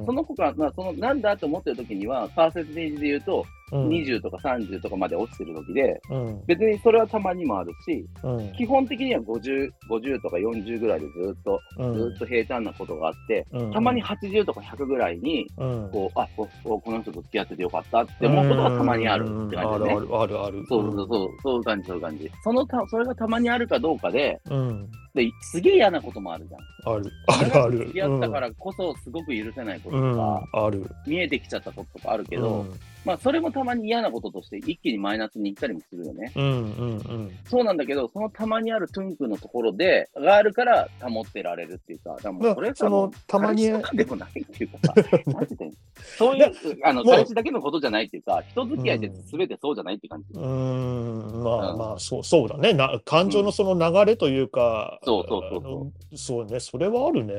[0.05, 3.89] その他、まあ、そのなんだと思ってる時には、パーセンテージで言うと、うん。
[3.89, 6.45] 20とか30とかまで落ちてる時で、うん。
[6.45, 8.53] 別にそれはたまにもあるし、うん。
[8.53, 11.95] 基本的には50、50とか40ぐらいでずっと、うん。
[11.95, 13.71] ずっと平坦なことがあって、うん。
[13.73, 15.89] たまに80とか100ぐらいに、うん。
[15.91, 19.95] こう、あこここの人と付き合っててよかったって思うことがたまにあるって感じでね。
[19.95, 22.31] あるあるあるそうそうそう、そういう感じ、そういう感じ。
[22.43, 24.89] そのた、それがたまにあるかどうかで、うん。
[25.13, 26.57] で、すげえ嫌なこともあるじゃ
[26.91, 26.95] ん。
[26.95, 27.11] ある。
[27.27, 27.77] あるある。
[27.79, 30.13] 付き合ったからこそ、すごく許せないことうん。
[30.13, 30.85] とか、ある。
[31.07, 32.71] 見えてきちゃったこととかあるけど、うん
[33.05, 36.31] まあ、それもたまに嫌なこととして一気にマイナスに行ったりもするよね。
[36.35, 37.31] うんうんうん。
[37.45, 44.93] そうなんだけど、そのたまにあるトゥンクのところで、があるから保ってられるっていうか、だもうそれさ、まあそのたまにでもないっていうかさ、
[45.27, 45.47] な
[46.17, 46.51] そういう、
[46.83, 50.33] あの、もう彼氏だけのことじゃないっていうか、人付き合いって全てそうじゃないって感じ。
[50.33, 51.43] うーん。
[51.43, 51.77] まあうん。
[51.79, 52.73] まあそうそうだね。
[52.73, 55.59] な感情のその流れというか、そうそうそうそう。
[55.59, 56.59] あのそうね。
[56.59, 57.33] それはあるね。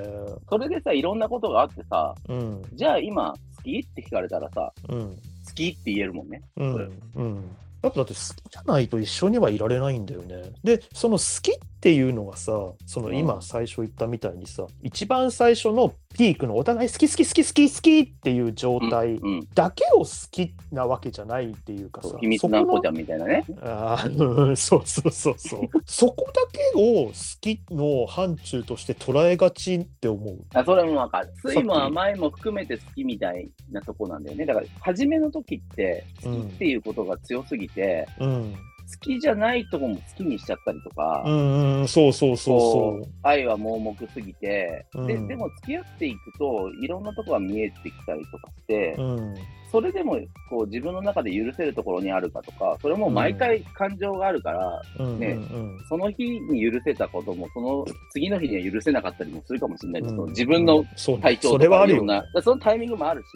[0.48, 2.62] それでさ、いろんなことがあってさ、うん。
[2.74, 3.78] じゃあ今、好き？
[3.78, 5.16] って聞かれたらさ、うん。
[5.16, 5.16] 好
[5.54, 6.42] きって言えるもんね。
[6.56, 10.52] うんうんだってだって好きじゃないと一緒にはいられないんだよね。
[10.62, 12.52] でその好きっていうのがさ
[12.86, 19.48] そのうん今最初言ったみたいにさ、一番最初のピークのお互い好き好き好き好き好きっていう状態うん。
[19.54, 23.44] だけを好きなわけじゃないっていうかさ、そう秘密な子ちゃんんみたいなね。
[23.60, 30.38] あーうんそうそうそうそう そこだけを好きの範疇として捉えがちって思う。
[30.54, 31.34] あそれもわかる。
[31.42, 34.46] 酸いも甘いも含めて好きみたいなとこなんだよね。
[34.46, 45.28] だから、初めの時って、好きっていうことが強すぎて、うん好きじゃないとこも好きにしちゃったりとか、うんうんそうそうそうそこう愛は盲目すぎて、でうん。
[45.28, 49.02] でも付き合っていくといろんなとこが見えてきたりとかして、う。
[49.02, 49.34] うん
[49.74, 50.16] それでも
[50.48, 55.18] こう自分の中で許せるところにあるかとか、それも毎回感情があるから、うん。
[55.18, 60.28] ねうんその日に許せたことも、その次の日には許せなかったりもするかもしれないです、うん。
[60.28, 60.84] 自分の
[61.20, 61.98] 体調とそれはあるよ。
[61.98, 63.26] かいろんな、そのタイミングもあるし、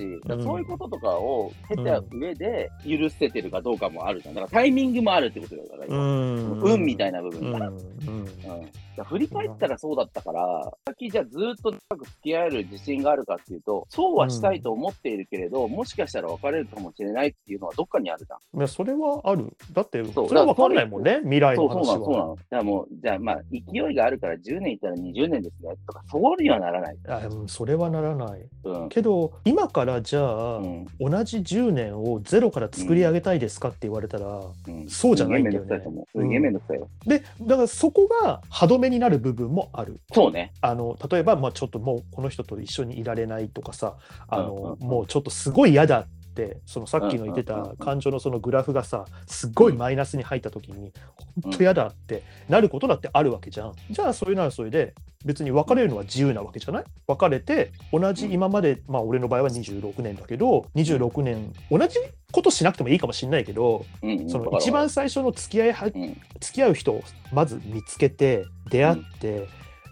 [0.44, 4.34] そういうこととかを経た上で許せてるかどうかもあるじゃん。
[4.36, 5.98] だからタイミングもあるってことだから、今。
[5.98, 6.60] うん。
[6.62, 7.40] 運みたいな部うん。
[7.40, 7.72] 分が。
[9.04, 18.58] 振り返ったらそうだったから、さっきじゃあずっと長く付き合える自信があるかっていうと、そうはしたいと思っているけれど、もしかしたら別れるかもしれないっていうのはどっかにあるじゃん。
[18.58, 19.56] いやそれはある。
[19.72, 22.06] だって、それは分かんないもんね、未来そうそうなの、の話は。
[22.06, 22.36] そうなの。
[22.36, 26.96] だからもう、じゃあまあ、勢いがあるから10年いったら20年ですねとか、そうにはならない。
[27.08, 28.46] あうんそれはならない。
[28.64, 28.88] うん。
[28.88, 30.86] けど、今からじゃあ、うん。
[31.00, 36.18] 同じ10年をゼロから作り上げたいですかって言われたら、うん、そうじゃないんだよねすげえめんどくさいと思う。
[36.18, 36.88] すげえめんどくさいよ。
[37.06, 40.00] で、だからそこが歯止めになる部分もある。
[40.12, 40.52] そうね。
[40.60, 43.96] あの例えば、まあ、ちょっともうこの人と一緒にいられないとかさ
[44.28, 46.06] あの、うんうんうんもうちょっとすごい嫌だっ
[46.46, 50.92] てそのさっきの言ってた感情のそのグラフがさすごいマイナスに入った時に
[51.42, 53.72] 本当嫌だってなることだってあるわけじゃん。
[53.90, 56.84] じゃあそれならそれで別に別れるのは自由なわけじゃない？
[57.08, 61.98] 別れて同じ今まで、まあ俺の場合は26年だけど26年同じ
[62.30, 63.84] ことしなくてもいいかもしれないけど。
[64.28, 66.20] その一番、最初の付き合いはうん。
[66.40, 69.48] 付き合う人をまず見つけて出会って、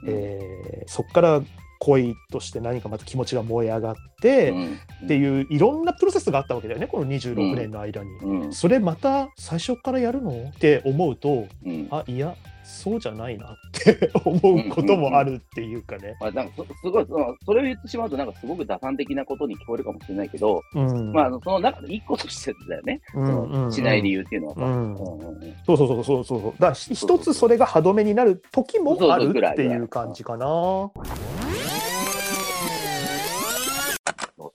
[0.06, 1.42] えーそこから
[1.78, 8.10] 恋として何かまた気持ちが燃え上がって、うんっていういろんなプロセスがあったわけだよねこの26年の間に。
[8.22, 8.52] うん。
[8.52, 11.88] それまた最初からやるのって思うとうん。
[11.90, 12.34] あいや
[12.66, 16.16] そうじゃないなって思うこともあるっていうかね。
[16.20, 24.60] まあ、なんかそすごいその、それを言ってしまうと、なんかすごく打算的なことに聞こえるかもしれないけど、うんまあ、その中の一個としてだよね、そのしない理由っていうのはさ。
[24.62, 30.46] うんうんうんうんそうそうそうそうそうそうだ一つそれが歯止めになる時もあるっていう感じかな。
[30.46, 30.92] の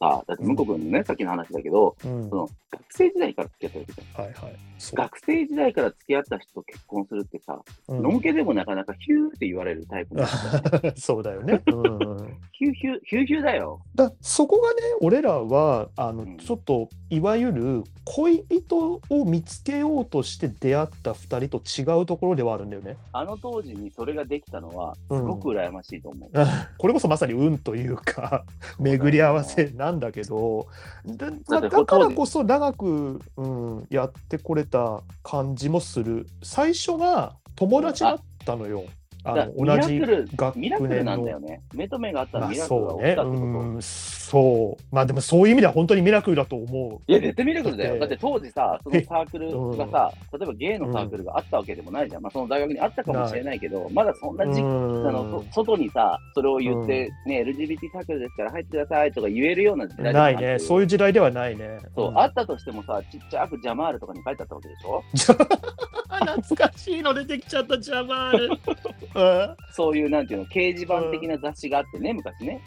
[0.01, 4.25] さ、だって向こう君のね、さっきの話だけど、うんその学生時代から付き合ったわけじゃん。
[4.25, 4.55] はいはい。
[4.93, 10.27] 学生時代から付き合った人と結婚するってさ、うんのんけでもなかなかヒューって言われるタイプなん
[10.81, 11.61] だよ そうだよね。
[11.67, 12.30] うん
[12.61, 13.81] ヒューヒュー、ヒューヒューだよ。
[13.95, 22.97] だそこがね俺らはあの、うんちょっといわゆる恋人を見つけようとして出会った2人と違うところではあるんだよね。
[23.13, 26.29] あの当時にそれができたのは、すごく羨ましいと思う。
[26.77, 28.45] これこそまさに運というか
[28.79, 30.67] 巡り合わせなんだけど
[31.05, 38.83] だまあだだからこそ長く、うん、やってこれた感じもする最初が友達だったのよ
[39.23, 41.61] あだの同じミラクル学ミラクル年のなんだよね。
[41.73, 43.41] 目と目があったらまあミラクルが起きたってこと。
[43.41, 43.81] うん
[44.31, 47.95] そうまあでもそういう意味では本当にミラクルだと思ういや、絶対ミラクルだよ。
[47.95, 52.21] だだって当時さ、そのサークルがさ、例えばゲイのサークルがあったわけでもないじゃん。
[52.21, 60.87] まあ、その大学にあったかもしれないけど、まだそんな時期、うんあのそ外にさ、それを言って、ね、LGBT サークルですから入ってくださいとか言えるような時代じゃないね、そういうう。
[60.87, 61.79] 時代ではないね。
[61.93, 65.03] そう、んあったとしてもさ、ちっちゃくジャマールとかに書いてあったわけでしょ？
[66.21, 69.57] 懐かしいの出てきちゃった、ジャマール。
[69.71, 72.61] そういう、なんていうの、掲示板的な雑誌があってね、昔ね。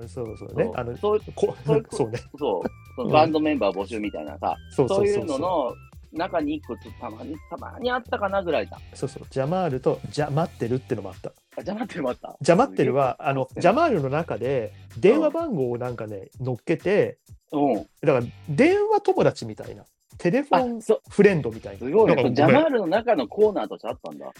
[0.00, 0.54] うん、そうそう。
[0.54, 2.18] ねあのそうそうね。
[2.38, 2.62] そう、
[2.96, 5.24] そバンドメンバー募集みたいなさ、そういう。
[5.24, 5.74] のの
[6.12, 8.78] 中に一個ちょっとたまに、たまにあったかなぐらいだ。
[8.94, 9.22] そうそう。
[9.30, 11.32] ジャマールとジャマってるってのもあった。
[11.56, 12.36] あ、ジャマってるもあった。
[12.40, 17.18] ジャマってるは、あの、ジャマールの中で電話番号をなんかね、乗っけて、
[17.52, 17.74] うん。
[18.02, 19.84] だから電話友達みたいな。
[20.18, 21.78] テレフォン、フレンドみたいな。
[21.78, 22.34] すごい。
[22.34, 24.30] ジャマールの中のコーナーとしてあったんだ。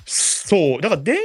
[0.46, 1.16] そう、だから電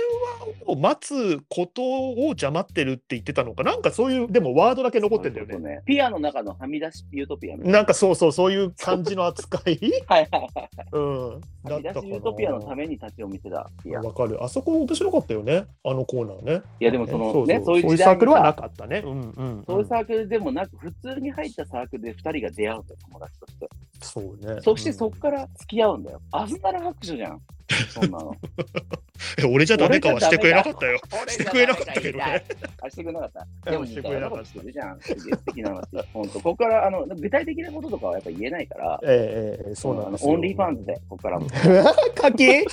[0.65, 5.57] 話を待つことを邪魔ってるって言ってたのか、なんかそういう、でもワードだけ残ってんだよね。
[5.57, 5.81] ね。
[5.85, 9.79] ピアの中のはみ出しユートピアみたいなんかそうそう、そういう感じの扱い？
[10.07, 10.69] はいはいはい。
[10.91, 11.29] うん。
[11.29, 14.01] はかみ出しユートピアのために立ちを見せたピア。
[14.01, 14.43] わかる。
[14.43, 15.65] あそこ面白かったよね。
[15.83, 16.61] あのコーナーね。
[16.79, 19.01] いやでもそのねそういうそういうサークルはなかったね。
[19.05, 19.63] うんうん。
[19.65, 23.69] そういうサークルでもなく、普通に入ったサークルで2人が出会うんだよ、友達として。
[24.01, 24.61] そうね。
[24.61, 26.21] そしてそうんこから付き合うんだよ。
[26.31, 27.41] あずなら拍手じゃん。
[27.89, 28.35] そんなの。
[29.39, 30.99] え俺じゃダメかはしてくれなかったよ。
[31.21, 32.43] 俺 してくれなかったけどね。
[32.81, 33.39] あ、してくれなかった。
[33.41, 34.99] うんでも似たようなことしてるじゃん。
[34.99, 35.87] すげえ素敵な話。
[36.13, 40.33] 本当、ここから、あの、具体的なこととかはやっぱ言えないから、ええええそうなんですよ。
[40.33, 41.47] オンリーファンズで、ここからも。
[42.15, 42.63] 課金？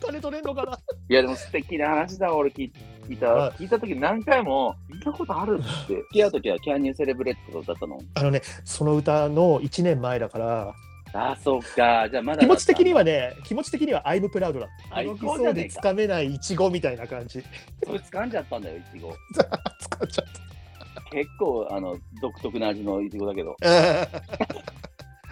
[0.00, 0.78] 金取れんのかな？
[1.08, 2.72] いや、でも素敵な話だ、俺聞い
[3.08, 3.26] 聞いた。
[3.50, 5.94] 聞いたとき何回も、見たことあるって。
[5.94, 7.98] 付き合うときは、キャンニューセレブレットだったの。
[8.14, 10.74] あのね、その歌の1年前だから、
[11.14, 12.08] あ、そうか。
[12.10, 12.40] じゃあまだ。
[12.40, 14.68] 気持ち的にはね、気持ち的にはアイムプラウドだ。
[14.90, 17.42] 最動き高じゃねえかそうでつかめないイチゴみたいな感じ。
[17.84, 19.12] それ掴んじゃったんだよ、いちご。
[19.34, 19.44] 使
[20.04, 20.26] っちゃっ
[21.12, 23.56] 結構、あの、独特な味のいちごだけど。
[23.60, 24.08] た。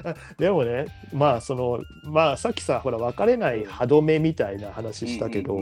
[0.38, 5.56] でもねまあそのまあさっきさほら別れない歯止めみたいな話したけど、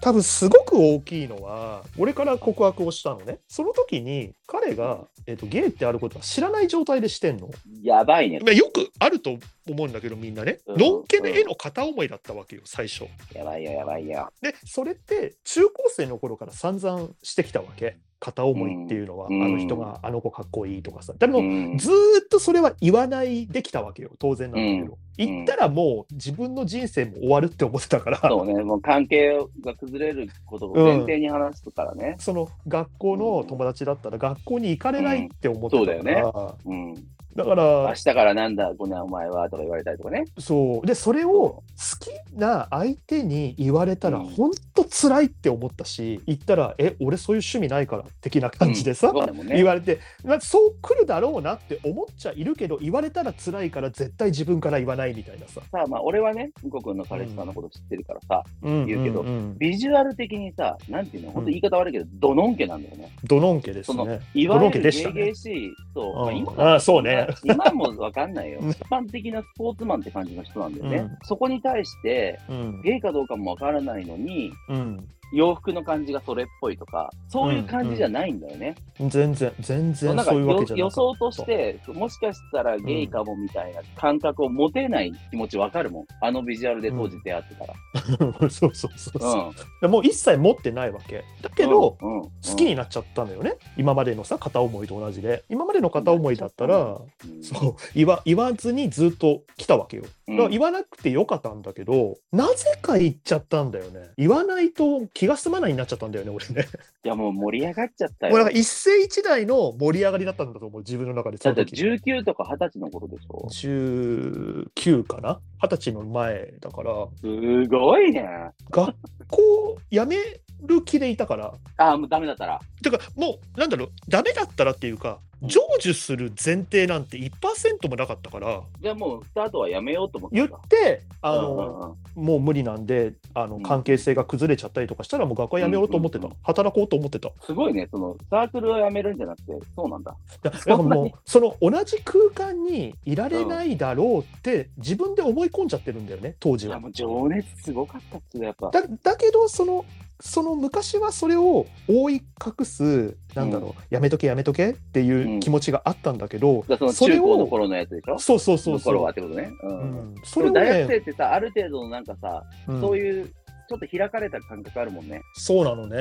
[0.00, 7.50] 多分すごく大きいのは俺から告白をしたのねその時に彼が、えっとゲイってあることは知らない状態でしてんの、
[7.82, 8.40] やばいね。
[8.40, 9.38] まあ、よくあると
[9.70, 10.76] 思うんだけどみんなね、うん。
[10.78, 13.04] のんけで絵の片思いだったわけよ最初。
[13.34, 14.28] やばいよ、やばいよ。
[14.42, 17.98] でそれって中高生の頃から散々してきたわけ。
[18.20, 19.42] 片思いっていうのは、うん。
[19.42, 21.14] あの人があの子かっこいいとかさ。
[21.18, 21.78] でも、うん。
[21.78, 24.98] ずーっとそれは言わないできたわけよ当然なんだけど、うん。
[25.16, 32.16] 言ったらもう自分の人生も終わるって思ってたから、そうね、もう関係が崩れることを前提に話すからね。
[32.18, 36.02] その学校の友達だったら学校に行かれないって思ってたから、うん。
[36.02, 36.94] そうだようん。
[37.36, 40.24] だから明日からなんだ、こんなお前はとか言われたりとかね。
[40.38, 40.86] そう。
[40.86, 41.62] でそれを好
[42.00, 44.26] きな相手に言われたらうん。
[44.26, 49.46] 本当辛いって思ったし言ったら「え俺そういう趣味ないから」的な感じでさ、うん。
[49.46, 49.56] ね。
[49.56, 58.86] 言われて、まあ、そう来るだろうなって思っちゃいるけど言われたら辛いから絶対自分から言わないみたいなさ、さあ、まあ、俺はね、向こう君の彼氏さんのこと知ってるからさ、うん。
[58.86, 63.10] 言うけどんんビジュアル的にさ、なんていうの、本当言い方悪いけど、ドノンケなんだよね。
[63.24, 64.20] ドノンケですそのね。
[64.34, 66.14] いわゆるゲーゲでしそう、うん。
[66.14, 68.70] まあ今ああそうね今もわかんないようん。
[68.70, 70.96] 一般的なスポーツマンって感じの人なんだよね。
[70.98, 78.74] うんそこに対して、うんゲイかどうかもわからないのに、うん、洋服の感じがそれっぽいとか、そういう感じじゃないんだよね。
[78.98, 86.06] 全然全然なんかそういうわけよじゃな予想として、もしかしたらゲイかもみたいな感覚を持てない気持ちわかるもん。
[86.20, 87.74] あのビジュアルで当時出会ってたら。
[88.50, 89.20] そうそうそううん。
[89.20, 100.04] そう、でもう一切持ってないわけだけど、うん、うん好きになっちゃったのよね、今までのさ片思いと同じで今までの片思いだったら、うんそう言わ言わずにずっと来たわけよ。
[100.28, 100.36] うん。
[100.36, 104.10] だから言わなくてよかったんだけど、なぜか言っちゃったんだよね。
[104.16, 106.66] 言わないと気が済まないになっちゃったんだよね俺ね。
[107.04, 108.32] いや、もう盛り上がっちゃったよ。
[108.32, 113.48] もうなんか一世一代の盛り上がりだったんだと思う自分の中でそだっての時19とか20歳の頃でしょ。
[113.50, 115.40] 19かな？
[115.62, 117.08] 二十歳の前だから。
[117.20, 118.28] すごいね。
[118.70, 118.94] 学
[119.28, 120.16] 校辞め
[120.62, 121.54] る気でいたから。
[121.76, 122.60] ああ、もうダメだったら。
[122.82, 133.62] てかもうなんだろうダメだったらっていうかうん成就する前提なんて1%もなかったからじゃあもうスタートはやめようと思って言ってあの、もう無理なんであのうん。
[133.62, 137.30] 関係性が崩れちゃったりとかしたらもう学校辞めようと思ってた、働こうと思ってた。
[137.44, 140.16] すごいね、そのサークルをやめるんじゃなくて、そうなんだ。
[140.42, 146.80] だだからもうその同じ空間にいられないだろうって自分で思い込んじゃってるんだよね当時は。
[146.80, 148.70] もう情熱すごかったっすね、やっぱ。
[148.70, 149.84] だだけどその
[150.20, 158.18] その昔はそれを覆い隠すなんだろう、やめとけやめとけっていう気持ちがあったんだけど、だからそそれをの中高の頃のやつでしょ？
[158.18, 159.02] そうそうそうそう。
[159.02, 159.50] はってことね。
[159.62, 159.68] う。
[159.68, 160.14] うん。
[160.14, 162.80] ん、そそれを大学生ね、ってさ、ある程度のなんかさ、うん。
[162.80, 165.22] そういうちょっと開かれた感覚あるもんね。
[165.34, 166.00] そうなのね、う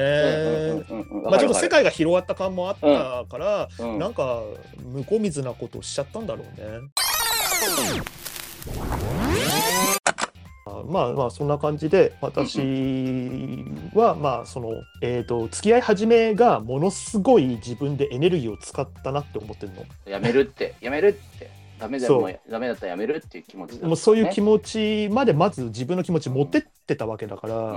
[0.95, 4.41] んうんうんうんまあちょっと世界が広がった感もあったから、るわかるうんなんか
[4.83, 6.65] 向こう水なことをしちゃったんだろうね。
[10.69, 12.59] あまあまあそんな感じで私
[13.93, 19.83] はまあそのえっ、と付き合い始めがものすごい自分でエネルギーを使ったなって思ってるの。
[20.05, 21.59] やめるって、やめるって。
[21.79, 27.73] ダメだそうもうダメだったらやめるっていう気持ちだ、もうそういう気持持ちまでまず自分の気持ち持ってってたわけだから、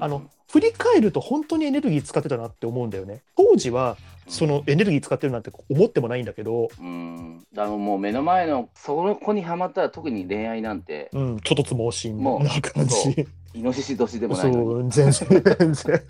[0.00, 3.22] あの振り返ると本当にエネルギー使ってたなって思うんだよね。
[3.36, 3.96] 当時は
[4.28, 13.26] そのエネルギー使ってるなんて思ってもないんだけど、うん、だからもう目の前のその子にはまったら特に恋愛なんてうん、ちょっとつ猛進もうな感じ。
[13.54, 16.02] イノシシ年でもなそいのに、う、全然、全然。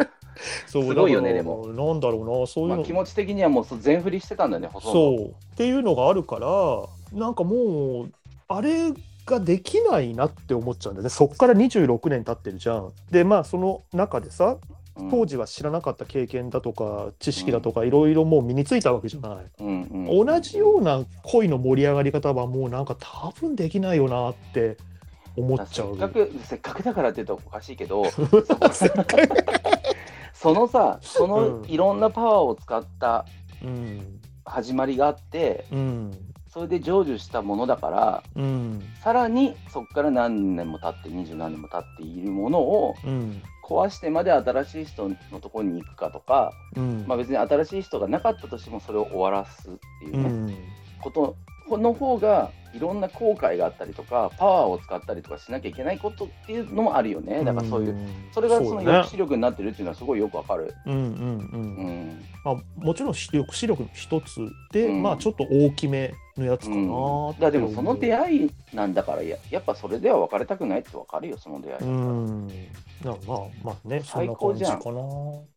[0.67, 2.77] そうすごいよねでもなんだろうな、そういうの。
[2.77, 5.25] まあ、気持ち的にはもう全振りしてたんだよねそう。
[5.29, 8.13] っていうのがあるから、なんかもう、
[8.49, 8.93] あれ
[9.25, 11.11] ができないなって思っちゃうんだよね。
[11.11, 12.93] そっから26年経ってるじゃん。
[13.11, 14.77] で、まあ、その中でさ、うん
[15.11, 19.47] 当時は知らなかった経験だとか、知識だとか、いろいろもう身についたわけじゃない。
[19.61, 24.77] うんうん同じような恋の盛り上がり方はもうなんか多分できないよなって
[25.37, 25.91] 思っちゃう。
[25.91, 28.05] せっかくせっかくだからって言うとおかしいけど
[30.33, 33.27] そのさそのうんいろんなパワーを使った
[33.63, 34.21] うん。
[34.45, 36.13] 始まりがあってうん。
[36.49, 38.83] それで成就したものだからうん。
[39.03, 43.43] さらにそこから何年も経って二十何年も経っているものをうん。
[43.67, 47.05] 壊してまで新しい人のところに行くかとか、うん。
[47.09, 50.55] まあ、別に新しい人がなかったとしてもそれを終わらすっていうね、うん。
[51.03, 51.37] こと
[51.77, 60.73] の方がいろんな後悔があったりとかパワーを使ったりとかしなきゃいけないことっていうのもあるよねだからそういう、んそれがその抑止力になってるっていうのはすごいよくわかる。
[60.87, 61.03] うんうんう。
[61.03, 72.47] うんんまあ、もちろん抑止力の一つで、うんまあちょっと大きめのやつかなうん、だでもその出会いなんだからややっぱそれでは別れたくないってわかるよその出会い、うん。
[72.47, 72.53] な
[73.05, 74.81] まあまあね、最な高じゃん。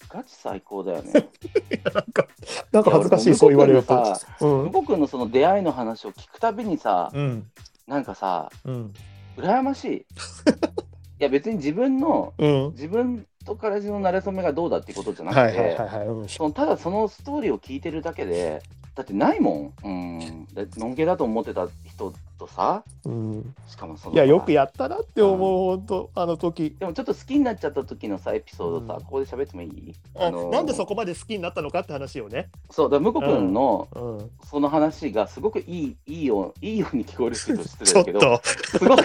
[0.08, 2.28] ガチ最高だよねなんか、
[2.72, 4.64] なんか恥ずかしい、そう言われると俺も向こう。
[4.64, 7.48] うん僕のその出会いの話を聞くたびにさうん。
[7.88, 8.94] なんかさ、うん。
[9.38, 9.98] 羨ましい。
[11.20, 12.72] いや、別に自分の、うん。
[12.72, 18.62] 自分と彼氏の馴れ初めがどうだっていうことじゃなくはいはいはいて、そのただそのストーリーを聞いてるだけで、
[19.00, 19.74] だってないもん。
[19.82, 20.48] うん。
[20.54, 24.16] だのんけだと思ってた人とさ、うん、しかもその。
[24.16, 25.38] いや、よくやったなって思
[25.74, 26.76] う、本当、あの時。
[26.78, 29.96] でもちょっと好きになっちゃった時のさ、エピソードさ、うんここで喋ってもいい？
[30.18, 32.50] あのーなんでそこまで好きになったのかって話をね。
[32.72, 38.42] そう、だから向こう君のうん、その話がすごくいい、いいよ、いいように聞こえるって言うと失ち礼だけど。
[38.44, 39.04] すごく、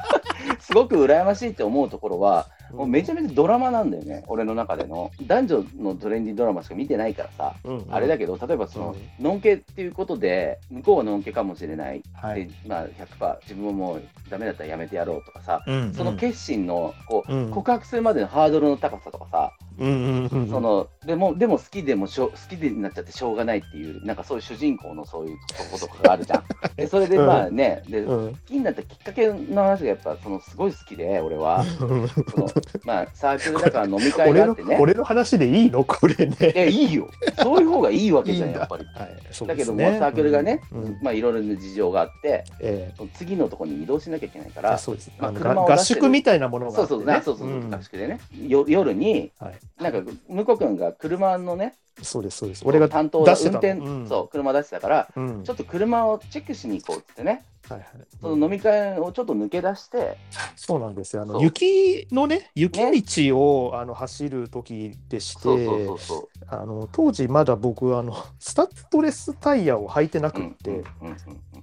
[0.64, 5.10] すごく羨ましいって思うところは、もうめちゃめちゃドラマなんだよね、俺の中での。
[5.26, 12.02] 男女のトレンディードラマしか見てないからさ、うんあれだけど、例えばその、のんけっていうことで、向こうはのんけかもしれない。
[12.14, 12.46] はい。
[12.46, 26.44] で、まあ、100%自分ももうダメだったらやめてやろうとかさ、うんその決心のこう、うん告白するまでのハードルの高さとかさ、うんうんうんうんそのでもでも好きでもしょ好きでになっちゃってしょうがないっていうなんかそういう主人公のそういうとことかがあるじゃん。
[26.76, 28.32] でそれでまあね、でうん。
[28.32, 31.64] 好きになったきっかけの話がやっぱそのすごい好きで俺は。
[31.64, 32.06] その
[32.84, 34.78] まあサークルだから飲み会があってね。
[34.80, 35.84] 俺 の話でいいの？
[35.84, 36.36] これね。
[36.54, 37.08] いやいいよ。
[37.42, 38.84] そういう方がいいわけじゃんやっぱり。
[38.84, 40.82] はい、そうだけどもサークルがね、うん。
[40.84, 40.98] うん。
[41.02, 44.78] まあいろいろな事情があってえその次のところに移動しなきゃいけないかえら。
[44.78, 45.10] そうです。
[45.18, 45.32] まあ
[45.72, 47.74] 合宿みたいなものがそうそう、そうそう、ん。
[47.74, 52.62] 合宿でね、よ夜に、はい、なんか、向こう君が車のね、そうですそうです。
[52.66, 54.08] 俺が担当だ出して運転、うん。
[54.08, 57.86] そう、車出してたから、うん、ちょっと車をチェックしに行こうってね、はいはい、
[58.20, 60.16] その飲み会をちょっと抜け出して、
[60.54, 61.22] そうなんですよ。
[61.22, 62.80] あの雪のね、雪
[63.28, 65.88] 道を、あの走る時でして、
[66.92, 70.32] 当時まだ僕あのスタッドレスタイヤを履いてなう。
[70.32, 71.16] くって、うんうんうん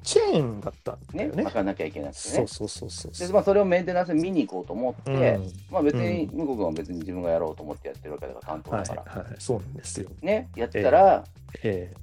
[0.03, 1.43] チェーンだったんだね、よね。
[1.43, 2.35] 巻かなきゃいけなくてね。
[2.35, 9.23] そうそうそうそうで、まあ、それをメンテナンス見に行こうと思って、うんまあ別に、向こう君は別に自分がやろうと思ってやってるわけだから、担当はいだから。
[9.23, 10.09] はい、そうなんですよ。
[10.21, 11.23] ね、やってたら、
[11.63, 11.97] ええ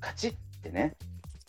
[0.00, 0.96] カチッってね、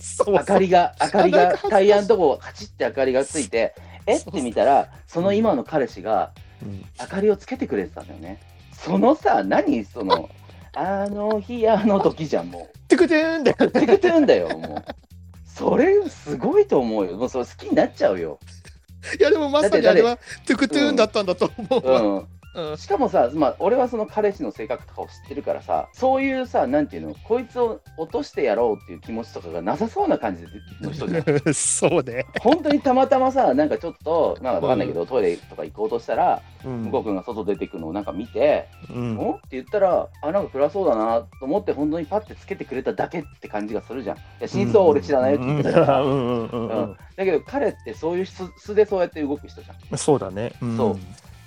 [0.03, 3.73] そう明かりが、明かりが、タイヤのとこ、カチッって明かりがついて、
[4.05, 6.31] えって見たら、その今の彼氏が、
[6.61, 8.41] うん明かりをつけてくれてたんだよね。
[8.73, 9.85] そのさ、何？
[9.85, 10.29] その、
[10.75, 13.71] あの日、あの時じゃん、もテクテーンでう。
[13.71, 14.85] てくてんだよ、もう。
[15.45, 17.15] それ、すごいと思うよ。
[17.15, 18.39] もうそれ好きになっちゃうよ。
[19.19, 22.01] いやでもまさにあれはトゥクトゥーンだったんだと思うわ。
[22.01, 22.27] うん。
[22.55, 22.77] うん。
[22.77, 30.43] しかもさ、まあ、俺はその彼氏の性格とかを知ってるからさ、そういうさ、なんていうの、こいつを落としてやろうっていう気持ちとかがなさそうな感じ
[30.81, 31.23] の人じゃん。
[31.53, 32.25] そうね。
[32.41, 34.55] 本当にたまたまさ、なんかちょっと、なん。
[34.55, 36.83] かわかんないけど、トイレとか行こうとしたら、うん。
[36.83, 39.17] 向こう君が外出てくのをなんか見て、うん。
[39.19, 39.33] お？
[39.33, 44.17] って言ったら、あ、なんか暗そうだなと思って、本当にパッてつけてくれただけって感じがするじゃん。
[44.17, 45.71] いや、真相は俺知らないよって言ってた。
[45.73, 46.01] から。
[46.01, 46.11] うん。
[46.11, 46.17] うん。
[46.17, 46.49] うん。
[46.49, 46.69] うん。
[46.69, 46.97] うん。
[47.15, 49.77] だけど、彼ってそういう素素でそうやって動く人じゃん。
[49.91, 50.53] うんそうだね。
[50.63, 50.77] ん。
[50.77, 50.97] そう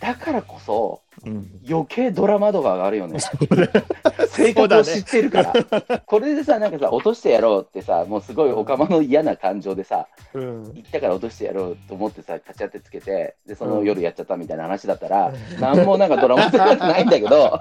[0.00, 1.60] だからこそ、うん。
[1.68, 3.18] 余計ドラマ度が上がるよね。
[4.28, 5.52] 性格を知ってるから。
[6.04, 17.58] これでさ、なんかさ、落としてやろうってさ、もうすごいおかまの嫌な感情でさ、うん行ったから落としてやろうと思ってさ、カチャってつけて、で、そのうん夜やっちゃったみたいな話だったら、なんもなんかドラマ性がないんだけど、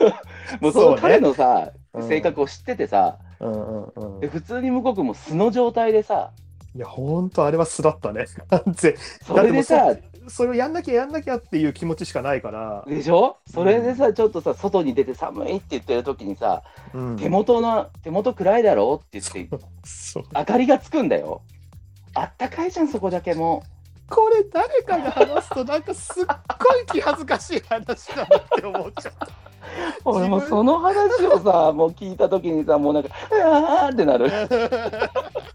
[0.60, 6.30] もうその彼のさ、うん性格を知っててさ、うんうんうんで普通に向こう君も素の状態でさ、
[6.74, 8.24] いや、本当あれは素だったね。
[8.50, 9.94] 完全それでさ、
[10.28, 12.84] それをやんなきゃやんなきゃっていう気持ちしかないから。
[12.86, 13.38] でしょ？
[13.52, 16.62] それでさ、ちょっとさ、外に出て寒いって言ってる時にさ、
[16.92, 19.48] うん手元の、手元暗いだろって言って、
[20.34, 21.42] 明かりがつくんだよ。
[22.14, 23.62] あったかいじゃん、そこだけも
[24.08, 29.26] これ誰かが話すとなんかすっごい気恥ずかしい話だなって思っちゃった。
[29.26, 29.28] う。
[30.04, 34.30] 俺もその話をさ、もう聞いた時にさ、もうなんか、うわーってなる。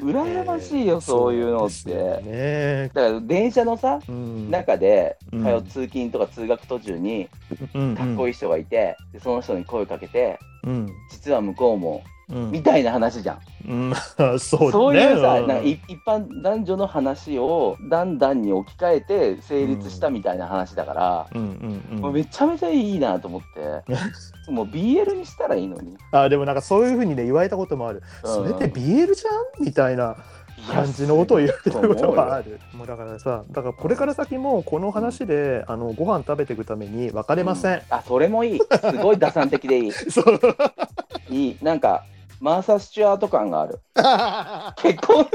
[0.00, 1.90] 羨ましいよ、そういうのって。
[2.22, 2.90] ね。
[2.94, 7.28] だから電車のさ、うん中で、うん通う通勤とか通学途中に、
[7.96, 8.32] かっこいい。
[8.34, 12.50] 人がいて、でその人に声かけて、うん実は向こうも、うん。
[12.50, 13.40] みたいな話じゃん。
[13.68, 14.38] うん、そうね。
[14.38, 15.46] そういうさ、ん。
[15.46, 23.92] なんかい一般男女の話をだんだんに置き換えて成立したみたいな話だから、うんうんうん、もうめちゃめちゃいいなと思って、
[24.50, 25.96] もう BL にしたらいいのに。
[26.12, 28.34] あでもなんかそういうふうにね言われたこともある、うん。
[28.34, 29.64] それって BL じゃん？
[29.64, 30.16] みたいな
[30.70, 32.60] 感じのことを言われたことがある。
[32.72, 38.60] もうだからさだからこれから先もこの話で、あのご飯食べていくために別れません、あ、それもいい。
[38.60, 39.92] すごい打算的でいい。
[40.10, 40.40] そう。
[41.30, 41.58] いい。
[41.62, 42.04] なんか、
[42.44, 43.80] マーサ・スチュアート感がある。
[44.76, 45.26] 結婚？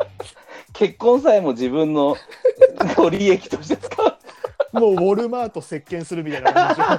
[0.72, 2.16] 結婚さえも自分の
[2.96, 4.80] ご利益として使う。
[4.80, 6.98] もうウォルマート席巻するみたいな感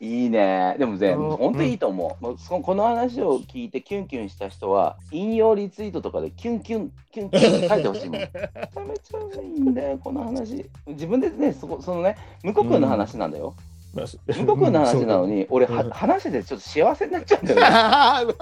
[0.00, 0.76] じいいね。
[0.78, 2.24] でもね、うん本当にいいと思う。
[2.24, 8.18] もうそのこの話を聞いてキュンキュンした人は、引用リツイートとかでキュンキュン、キュンキュンって書いてほしいもん。
[8.18, 8.96] めちゃめ
[9.34, 10.70] ちゃいいんだよ、この話。
[10.86, 13.50] 自分でね、そこそのね、向こう君の話なんだよ。
[13.50, 13.56] 向こ
[13.94, 18.34] う君の話なのに、俺は、うん話しててちょっと幸せになっちゃうんだよね。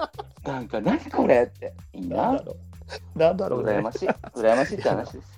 [0.45, 1.73] なんか、何これって。
[1.93, 2.41] いいな。
[3.15, 3.73] なんだろうね。
[3.73, 4.09] 羨ましい。
[4.09, 5.37] 羨ましいって話です。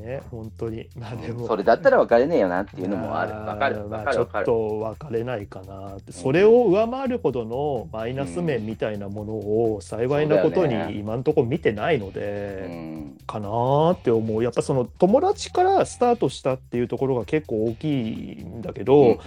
[0.00, 0.88] ね、本当に。
[0.96, 1.46] まあでも。
[1.46, 3.32] それだったら別れねえよなっていうのもある。
[3.32, 3.86] わかる。
[3.88, 4.46] まあちょっわかるわかる。
[4.46, 13.18] と分かれないかなって、それを上回るほどのマイナス面みたいなものを幸いなことに今のところ見てないのうで、ん。
[13.26, 14.42] かなーって思う。
[14.42, 19.18] やっぱその友達からスタートしたっていうところが結構大きいんだけど、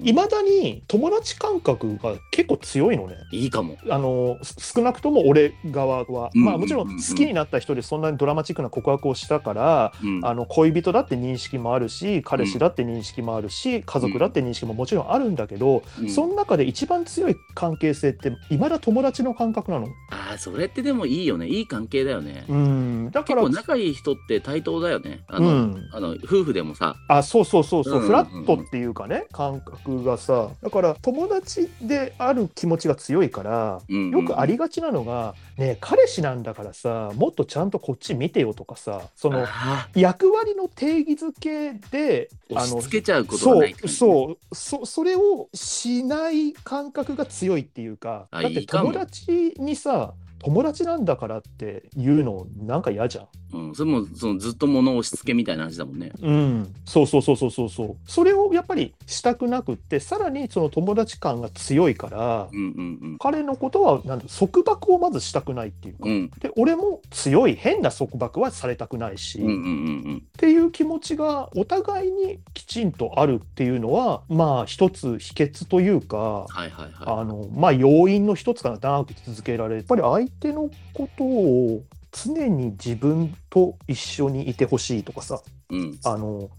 [0.00, 3.16] いまだに友達感覚が結構強いのね。
[3.32, 3.76] いいかも。
[3.88, 19.86] あのす少なくとも俺側は、うんまあもちろん好きになった人でそんなにドラマチックな告白をしたから、うんあの恋人だって認識もあるし彼氏だって認識もあるし、家族だって認識ももちろんあるんだけど、うんその中で一番強い関係性っていまだ友達の感覚なの。
[20.10, 21.46] ああ、それってでもいいよね。
[21.46, 22.44] いい関係だよね。
[22.48, 25.22] うん、だから仲いい人って対等だよね。
[25.28, 26.96] あの、うんあの夫婦でもさ。
[27.08, 53.26] あそうそうそうそう、フラットっていうかね感覚がさだから友達である気持ちが強いからよくありがちなのが、ねえ彼氏なんだからさもっとちゃんとこっち見てよとかさそのあ役割の定義づけでー押し付けちゃうことがそうないって感じそうそそれをしない感覚が強いっていうかだって友達にさ友達なんだからって言うのなんか嫌じゃん。
[53.52, 56.12] うん、それもそのずっと物押し付けみたいな話だもんね。
[56.22, 57.96] うん、そうそうそうそうそうそう。
[58.06, 66.10] それをやっぱりしたくなくってさらにその友達感が強いから、うんうん彼のことはなんだ束縛をまずしたくないっていうか、うん。
[66.12, 67.54] うんで俺も強い。
[67.56, 70.22] 変な束縛はされたくないし、うんうんうっん。
[70.38, 78.78] ていう気持ちがお互いにきちんとあるっていうのはまあ一つ秘訣というかはいはいはあのまあ要因の一つかな。
[78.78, 79.76] 長く続けられる。
[79.78, 85.76] やっぱり相手のことを常に自分と一緒にいてほしいとかさい。
[85.76, 85.98] うん。
[86.04, 86.50] あの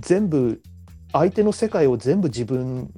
[0.00, 0.60] 全部
[1.12, 2.90] 相手の世界を全部自分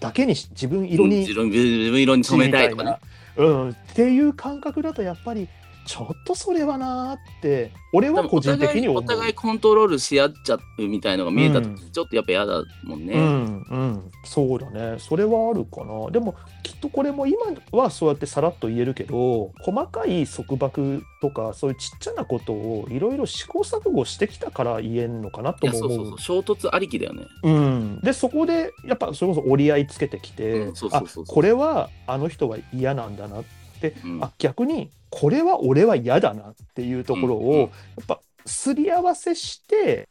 [0.00, 2.96] だけにし自分色に自分色に染めたいとかね。
[3.36, 5.48] うん、っていう感覚だとやっぱり
[5.90, 9.04] ちょっとそれはなーって俺は個人的に思う。
[9.04, 11.76] 互いコントロールし合っちゃうみたいのが見えたとうん。
[11.76, 13.14] ちょっとやっぱ嫌だもんね。
[13.14, 15.00] うんうん、そうだね。
[15.00, 16.08] それはあるかな。
[16.12, 17.38] でもきっとこれも今
[17.72, 25.80] はそうやってさらっと言えるけど細かい束縛とかそういうちっちゃなことをいろいろ試行錯誤してきたから言えんのかないと思う。
[25.80, 26.18] そうそうそう。
[26.20, 27.24] 衝突ありきだよね。
[27.42, 33.44] うん、でそこでやっぱそれこそ折り合いつけてきて、うんあこれはあの人は嫌なんだなっ
[33.80, 34.22] て、うん。
[34.22, 37.70] あ逆にこれは俺は嫌だなっていうところを、うんうんやっ
[38.06, 40.08] ぱすり合わせして。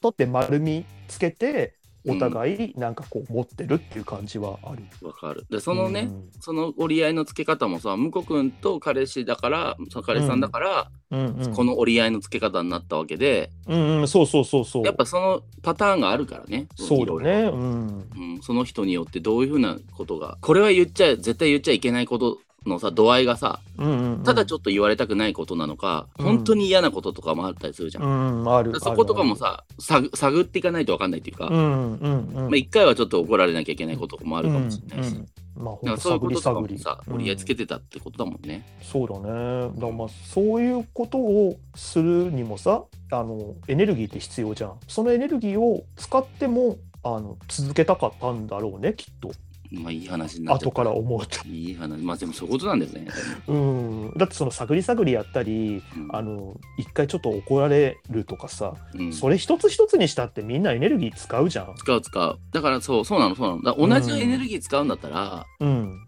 [0.00, 1.74] 取って丸みつけて
[2.08, 4.84] お互いなんかこう持ってるっていう感じはある。
[5.02, 5.44] わかる。
[5.50, 14.84] でそのね、うんその折り合いのつけ方もさ向こう君と彼氏だからその彼氏さんだから、うんうん、この折り合いのつけ方になったわけで、うんうん、そうそうそうそう。
[14.84, 16.68] やっぱそのパターンがあるからね。
[16.76, 17.50] そうだね。
[17.52, 22.38] うんうん、その人によってどういうふうなことがこれは言っちゃ絶対言っちゃいけないこと
[22.68, 28.04] のさ度合いがさうんうんうん、ただちょっと言われたくないことなのか、うん本当に嫌なこととかもあったりするじゃん。
[28.04, 28.78] うん、ある。
[28.80, 32.34] そことかもさ探探っていかないと分かんないっていうか、うんうんうん。
[32.34, 38.64] まあ、一回はちょっと怒られなきゃいけないこともあるかもしれないし、うんうんまあ、だから本当そういうこととかもさ折り合いつけてたってことだもんね。
[38.82, 39.70] そうだね。
[39.78, 44.74] だまあそういうことをするにもさ、あのエネルギーって必要じゃん。
[44.88, 49.32] そのエネルギーを使ってもあの続けたかったんだろうね、きっと。
[49.70, 51.46] まあいい話になっ後から思うと。
[51.48, 53.06] いい話まあでもそういうことなんですね。
[53.48, 54.12] うん。
[54.16, 61.74] だってその探り探りやったり、うんあの一回ちょっと怒られるとかさ、うんそれ一つ一つにしたってみんなエネルギー使うじゃん。
[61.76, 66.06] 使う使うだからそうそうなのそうなの同じエネルギー使うんだったら、うん。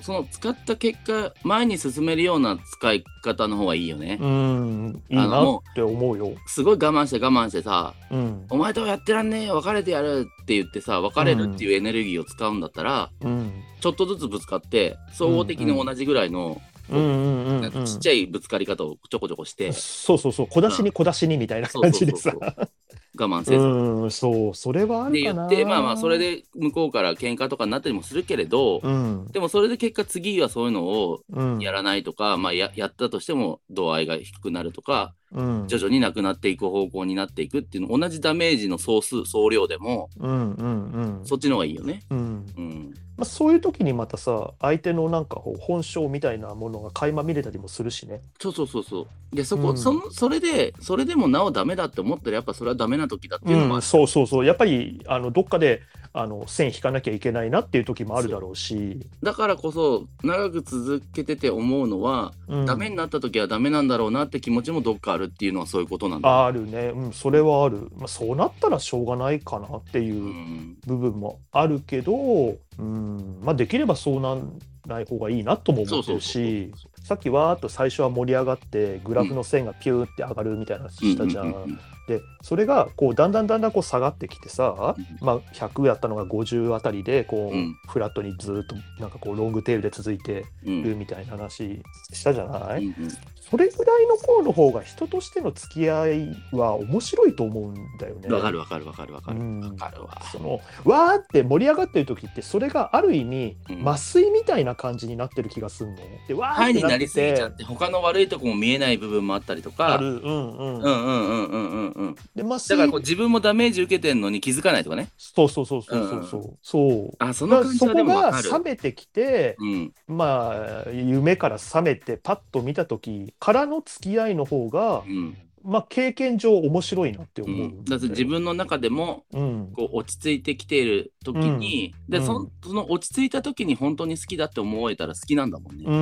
[0.00, 4.18] その使った結果前に進めるような使い方の方がいいよね。
[4.20, 5.02] うん。
[5.08, 6.32] いいなって思うよ。
[6.46, 8.46] すごい我慢して我慢してさうん。
[8.50, 13.62] お前とはやってらんねえよ別れてやるって言ってさ別れるっていうエネルギーを使うんだったら、うん。
[13.80, 16.60] ちょっとずつぶつかって総合的に同じぐらいの、
[16.90, 17.60] うんうんうん、うん。
[17.62, 22.40] なんかちっちゃいぶつかり方をちょこちょこして、そうそうそう、小出しに小出しにみたいなそう感じでさそう。
[22.40, 22.70] そうそう。
[23.18, 23.64] 我慢せず。
[23.64, 25.48] うん、そう、それはあでるかな。
[25.48, 42.02] 言ってまあまあそれ、で向こうから喧嘩とかになったりもするけれど、うん、でもそれで結果次はそういうのをうん、やらないとか、まあややったとしても度合いが低くなるとかうん、徐々になくなっていく方向になっていくっていうの同じダメージの総数総量でもうん、うん、うん、そっちの方がいいよね。
[42.10, 42.79] うん、うん、
[43.20, 48.22] まあ、そういう時にまたさ、相手のなんかこう本性みたいなものが垣間見れたりもするしね。
[48.40, 49.36] そうそうそうそう。
[49.36, 53.82] でそこ、うんそのそれでそれでもなおダメだって思ったらやっぱそれはダメな時だっていうのもあうん、る。
[53.82, 55.82] そうそうそう、やっぱりあのどっかで
[56.12, 59.06] あの線引かなきゃいけないなっていう時もあるだろうし。
[59.22, 66.46] だからこそ長く続けてて思うのは、うん、ダメになった時はダメなんだろうなって気持ちもどっかあるっていうのはそういうことなんだ。
[66.46, 70.76] あるね、うん、それはある、まあ、そうなったらしょうがないかなっていううん。
[70.86, 73.38] 部分もあるけど、うん。
[73.42, 76.72] まあ、できればそうなんない方がいいなとも思ってるし
[77.04, 81.78] さっきわーっと最初は盛り上がってグラフの線がピューって上がるみたいな話したじゃん。
[82.10, 85.06] でそれがこうだんだんだんだんこう下がってきてさ、うん。
[85.20, 87.76] まあ、100やったのが50あたりでこう、うん。
[87.88, 90.82] フラットにずっとなんかこうロングテールで続いてうん。
[90.82, 91.80] るみたいな話
[92.12, 93.10] したじゃない、うんうん
[93.40, 98.28] それぐらいの頃の方が人としての付き合いは面白いと思うんだよね。
[98.28, 100.22] わかるわかるわかるわかるわかるわ。
[100.30, 105.96] そのわーって盛り上がってる時ってそれがある意味、麻酔みたいな感じになってる気がすんの。
[106.28, 109.94] でわーってなりすぎちゃって他の悪いとこも見えない部分もあったりとか。
[109.94, 112.14] あるうんうんうんうんうんうんうん。
[112.34, 115.08] で麻酔だからこう自分もダメージ受けてんのに気づかないとかね。
[115.16, 116.40] そうそうそうそうそうそう。
[116.42, 118.50] うん、そうあその感じはでもわかる。
[118.50, 125.36] 冷めてきて、うん、まあ夢から覚めてパッと見た時からの付き合いの方が、うん。
[125.62, 127.84] まあ経験上面白いなってう思う、ん。
[127.84, 129.72] だって自分の中でもうん。
[129.74, 132.24] こう落ち着いてきている時に、でうん。
[132.24, 135.84] そのその落ち着いた時に本当に好きだって思えたら好きなんだもんね。
[135.86, 135.94] う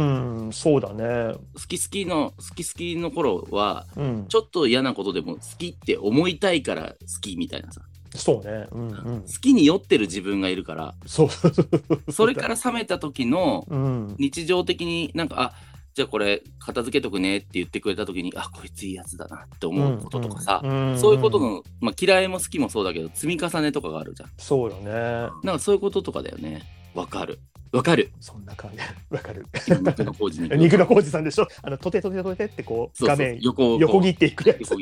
[0.48, 0.52] ん。
[0.52, 1.34] そうだね。
[1.54, 4.26] 好き好きの好き好きの頃はうん。
[4.28, 7.80] ちょっと嫌なことでも好きって思いたいから好きみたいなさ。
[8.14, 8.66] そうね。
[8.70, 9.20] うんうん。
[9.22, 10.94] 好きに酔ってる自分がいるから。
[11.04, 12.12] そう。
[12.12, 14.16] それから冷めた時のうん。
[14.18, 15.52] 日常的になんかあ
[15.98, 24.30] じゃあこれ片付けとくねって言ってくれた時にあこいついいやつだなって思うこととかさ、んんそういうことの、まあ、嫌いも好きもそうだけど積み重ねとかがあるじゃん。
[24.38, 24.92] そうよね。
[24.92, 26.62] なんかそういうこととかだよね。
[26.94, 27.40] わかる。
[27.72, 28.12] わかる。
[28.20, 28.78] そんな感じ。
[29.10, 29.44] わかる。
[29.82, 31.48] 肉の工事に 肉の工事さんでしょ？
[31.64, 34.00] あのとてとてとてってこう画面横横。
[34.00, 34.72] 切っていくやつ。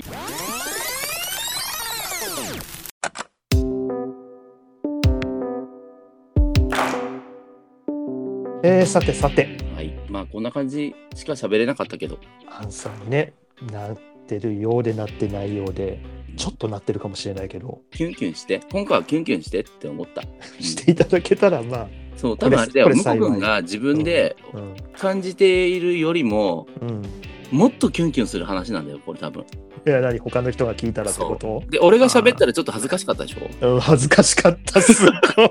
[8.62, 9.94] えー、さてさてはい。
[10.08, 12.18] まあこんな感じしか喋れなかったけど。
[12.48, 13.34] アンサーにね
[13.70, 16.02] なってるようでなってないようで
[16.38, 17.82] ちょっとなってるかもしれないけど。
[17.90, 20.62] キュンキュンして今回はキュンキュンしてって思った、うん。
[20.62, 24.74] していただけたらまあそう多分あれだよ向こうが自分でうん。
[24.96, 27.02] 感じているよりもうん。
[27.52, 29.44] もっとキュンキュンする話なんだよこれ多分
[29.86, 31.62] いや何他の人が聞いたらってこと？
[31.70, 33.74] で俺が喋ったらちょっと恥ずかしかったでしょ？
[33.74, 35.50] うん恥ずかしかったすっごい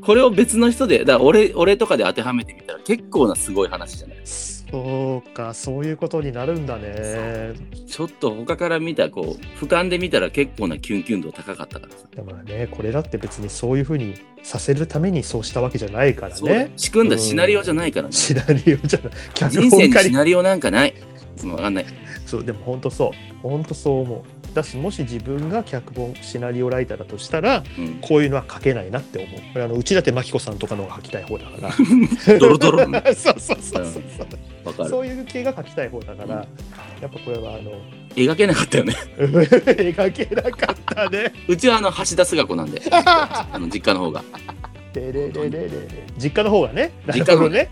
[0.00, 4.18] これを別の人でだから俺俺とかで当てはめてみたら結構なすごい話じゃない？
[4.24, 7.54] そうかそういうことになるんだね。
[7.88, 12.06] ちょっと他から見たこう俯瞰で見たら結構なキュンキュン度高かったからさ。
[12.16, 14.14] だからねこれだって別にそういうふうに
[14.44, 16.72] させるためにそうしたわけじゃないからね。
[16.76, 18.12] 仕組んだシナリオじゃないからね。
[18.12, 19.12] シナリオじゃない。
[19.34, 20.94] 脚人生にシナリオなんかない
[21.44, 21.86] もう分かんない。
[22.26, 23.36] そうでも本当そう。
[23.42, 24.54] 本当そう思う。
[24.54, 27.94] だしもし自分が脚本シナリオライターだとしたらうん。
[28.00, 29.40] こういうのは書けないなって思う。
[29.52, 31.68] これあの内館真紀子さんとかの方が書きたい方だか
[32.28, 32.38] ら。
[32.38, 32.88] ドロドロ。
[32.88, 34.02] ね そうそうそうそう。
[34.64, 34.90] わかる。
[34.90, 36.46] そういう系が書きたい方だから、
[37.00, 37.72] やっぱこれはあの
[38.14, 38.94] 描けなかったよね。
[39.18, 41.32] 描けなかったね。
[41.48, 42.82] うちはあの橋田壽賀子なんで。
[42.90, 44.22] あの実家の方が。
[44.22, 45.70] でれれれれれ。
[46.18, 47.68] 実家の方がね、実家の方ね、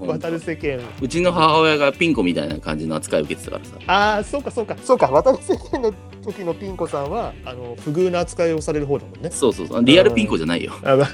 [0.00, 0.08] うん。
[0.08, 0.80] 渡る世間。
[1.00, 3.70] うちの母親がピン子みたいな感じの扱いを受けてたからさ。
[3.86, 9.30] ああ、そうかそうか、そうか、渡る世間の時のピン子さんは、あの不遇な扱いをされる方だもんね。
[9.30, 9.84] そうそうそう。
[9.84, 10.72] リアルピン子じゃないよ。
[10.82, 11.08] あまあ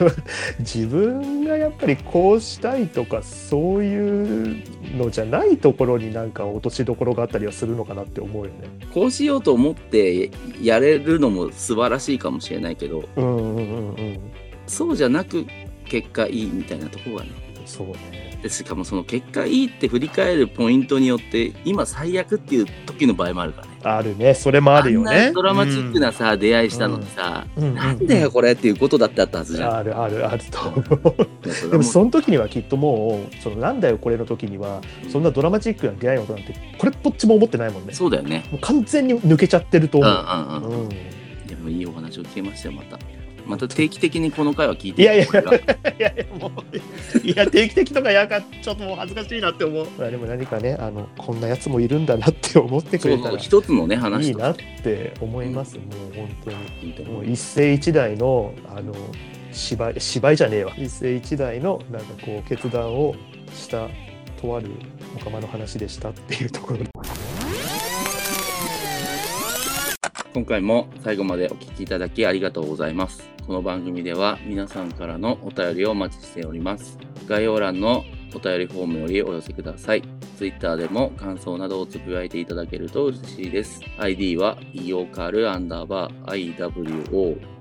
[0.58, 4.62] 自分がやっぱりこうしたいとかそういう
[4.96, 8.68] のじゃないところになんか落としどころがあったりはするのかなって思うよね。
[8.92, 10.30] こうしようと思って
[10.62, 13.04] やれるのも素晴らしいかもしれないけど。
[13.16, 14.20] うんうんうんうん。
[14.66, 15.46] そうじゃなく
[15.84, 17.30] 結果いいみたいなところがね。
[17.64, 18.38] そうね。
[18.42, 23.72] でしかもその結果いいって振り返るポイントによって今最悪っていう時の場合もあるからね。
[23.82, 25.32] あるね、それもあるよんなね。
[25.32, 37.94] ドラマチックなさ、出会いしたのにさ、うん、なんだよこれっていうことだってあったはずじゃん、あるあるあるとでもその時にはきっともうそのなんだよこれの時にはそんなドラマチックな出会いのことなんてこれっぽっちも思ってないもんね。
[37.94, 38.44] そうだよね。
[38.50, 40.02] もう完全に抜けちゃってるとう。
[40.02, 40.70] ん思う。
[40.70, 40.88] うんうん、うん。
[41.46, 42.98] でもいいお話を聞けましたよまた
[43.46, 45.26] また定期的にこの回は聞いていやいやい
[45.98, 49.86] やいやもういや定期的とかやかちょっともう恥ずかしいなって思う。
[49.98, 55.76] まあでも何かねあのこんなやつもいるんだなって思ってくれたらい一つのね話といなって思います。
[55.76, 56.56] もう本当に。
[57.08, 58.94] もう一世一代のあの
[59.52, 63.14] 芝居芝居じゃねえわ一世一代のなんかこう決断を
[63.54, 63.88] した
[64.40, 64.70] とある
[65.18, 66.84] 仲間の話でしたっていうところで
[70.36, 73.26] 今回も最後までお聞きいただきありがとうございます。
[73.46, 76.98] この番組では皆さんからのお便りをお待ちしております。
[77.26, 80.02] 概要欄のお便りフォームよりお寄せください。
[80.36, 83.80] Twitter でも感想などをつぶやいていただけると嬉しいです。
[83.96, 86.54] ID は EOKARU アンダーバー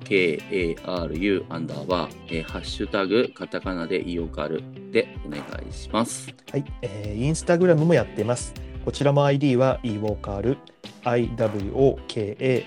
[0.03, 6.27] IWOKARU アンダーバー、えーハッシュタグカタカナで eokar でお願いします。
[6.51, 8.53] はい、えーインスタグラムもやってます
[8.85, 10.57] こちらも ID は eWalkR
[11.03, 12.57] IWOKARU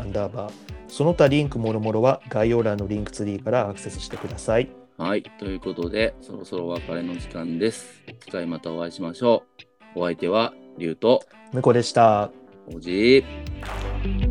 [0.00, 0.52] アンダーバー
[0.88, 5.22] その他リンクもろもろは概要欄のリンクツリーからアクセスしてくださいはい。
[5.38, 8.02] ということで、そろそろお別れの時間です。
[8.18, 9.44] 次回またお会いしましょ
[9.94, 10.00] う。
[10.00, 11.22] お相手は、リュウと、
[11.52, 12.32] 向こうでした。
[12.66, 14.27] おじい。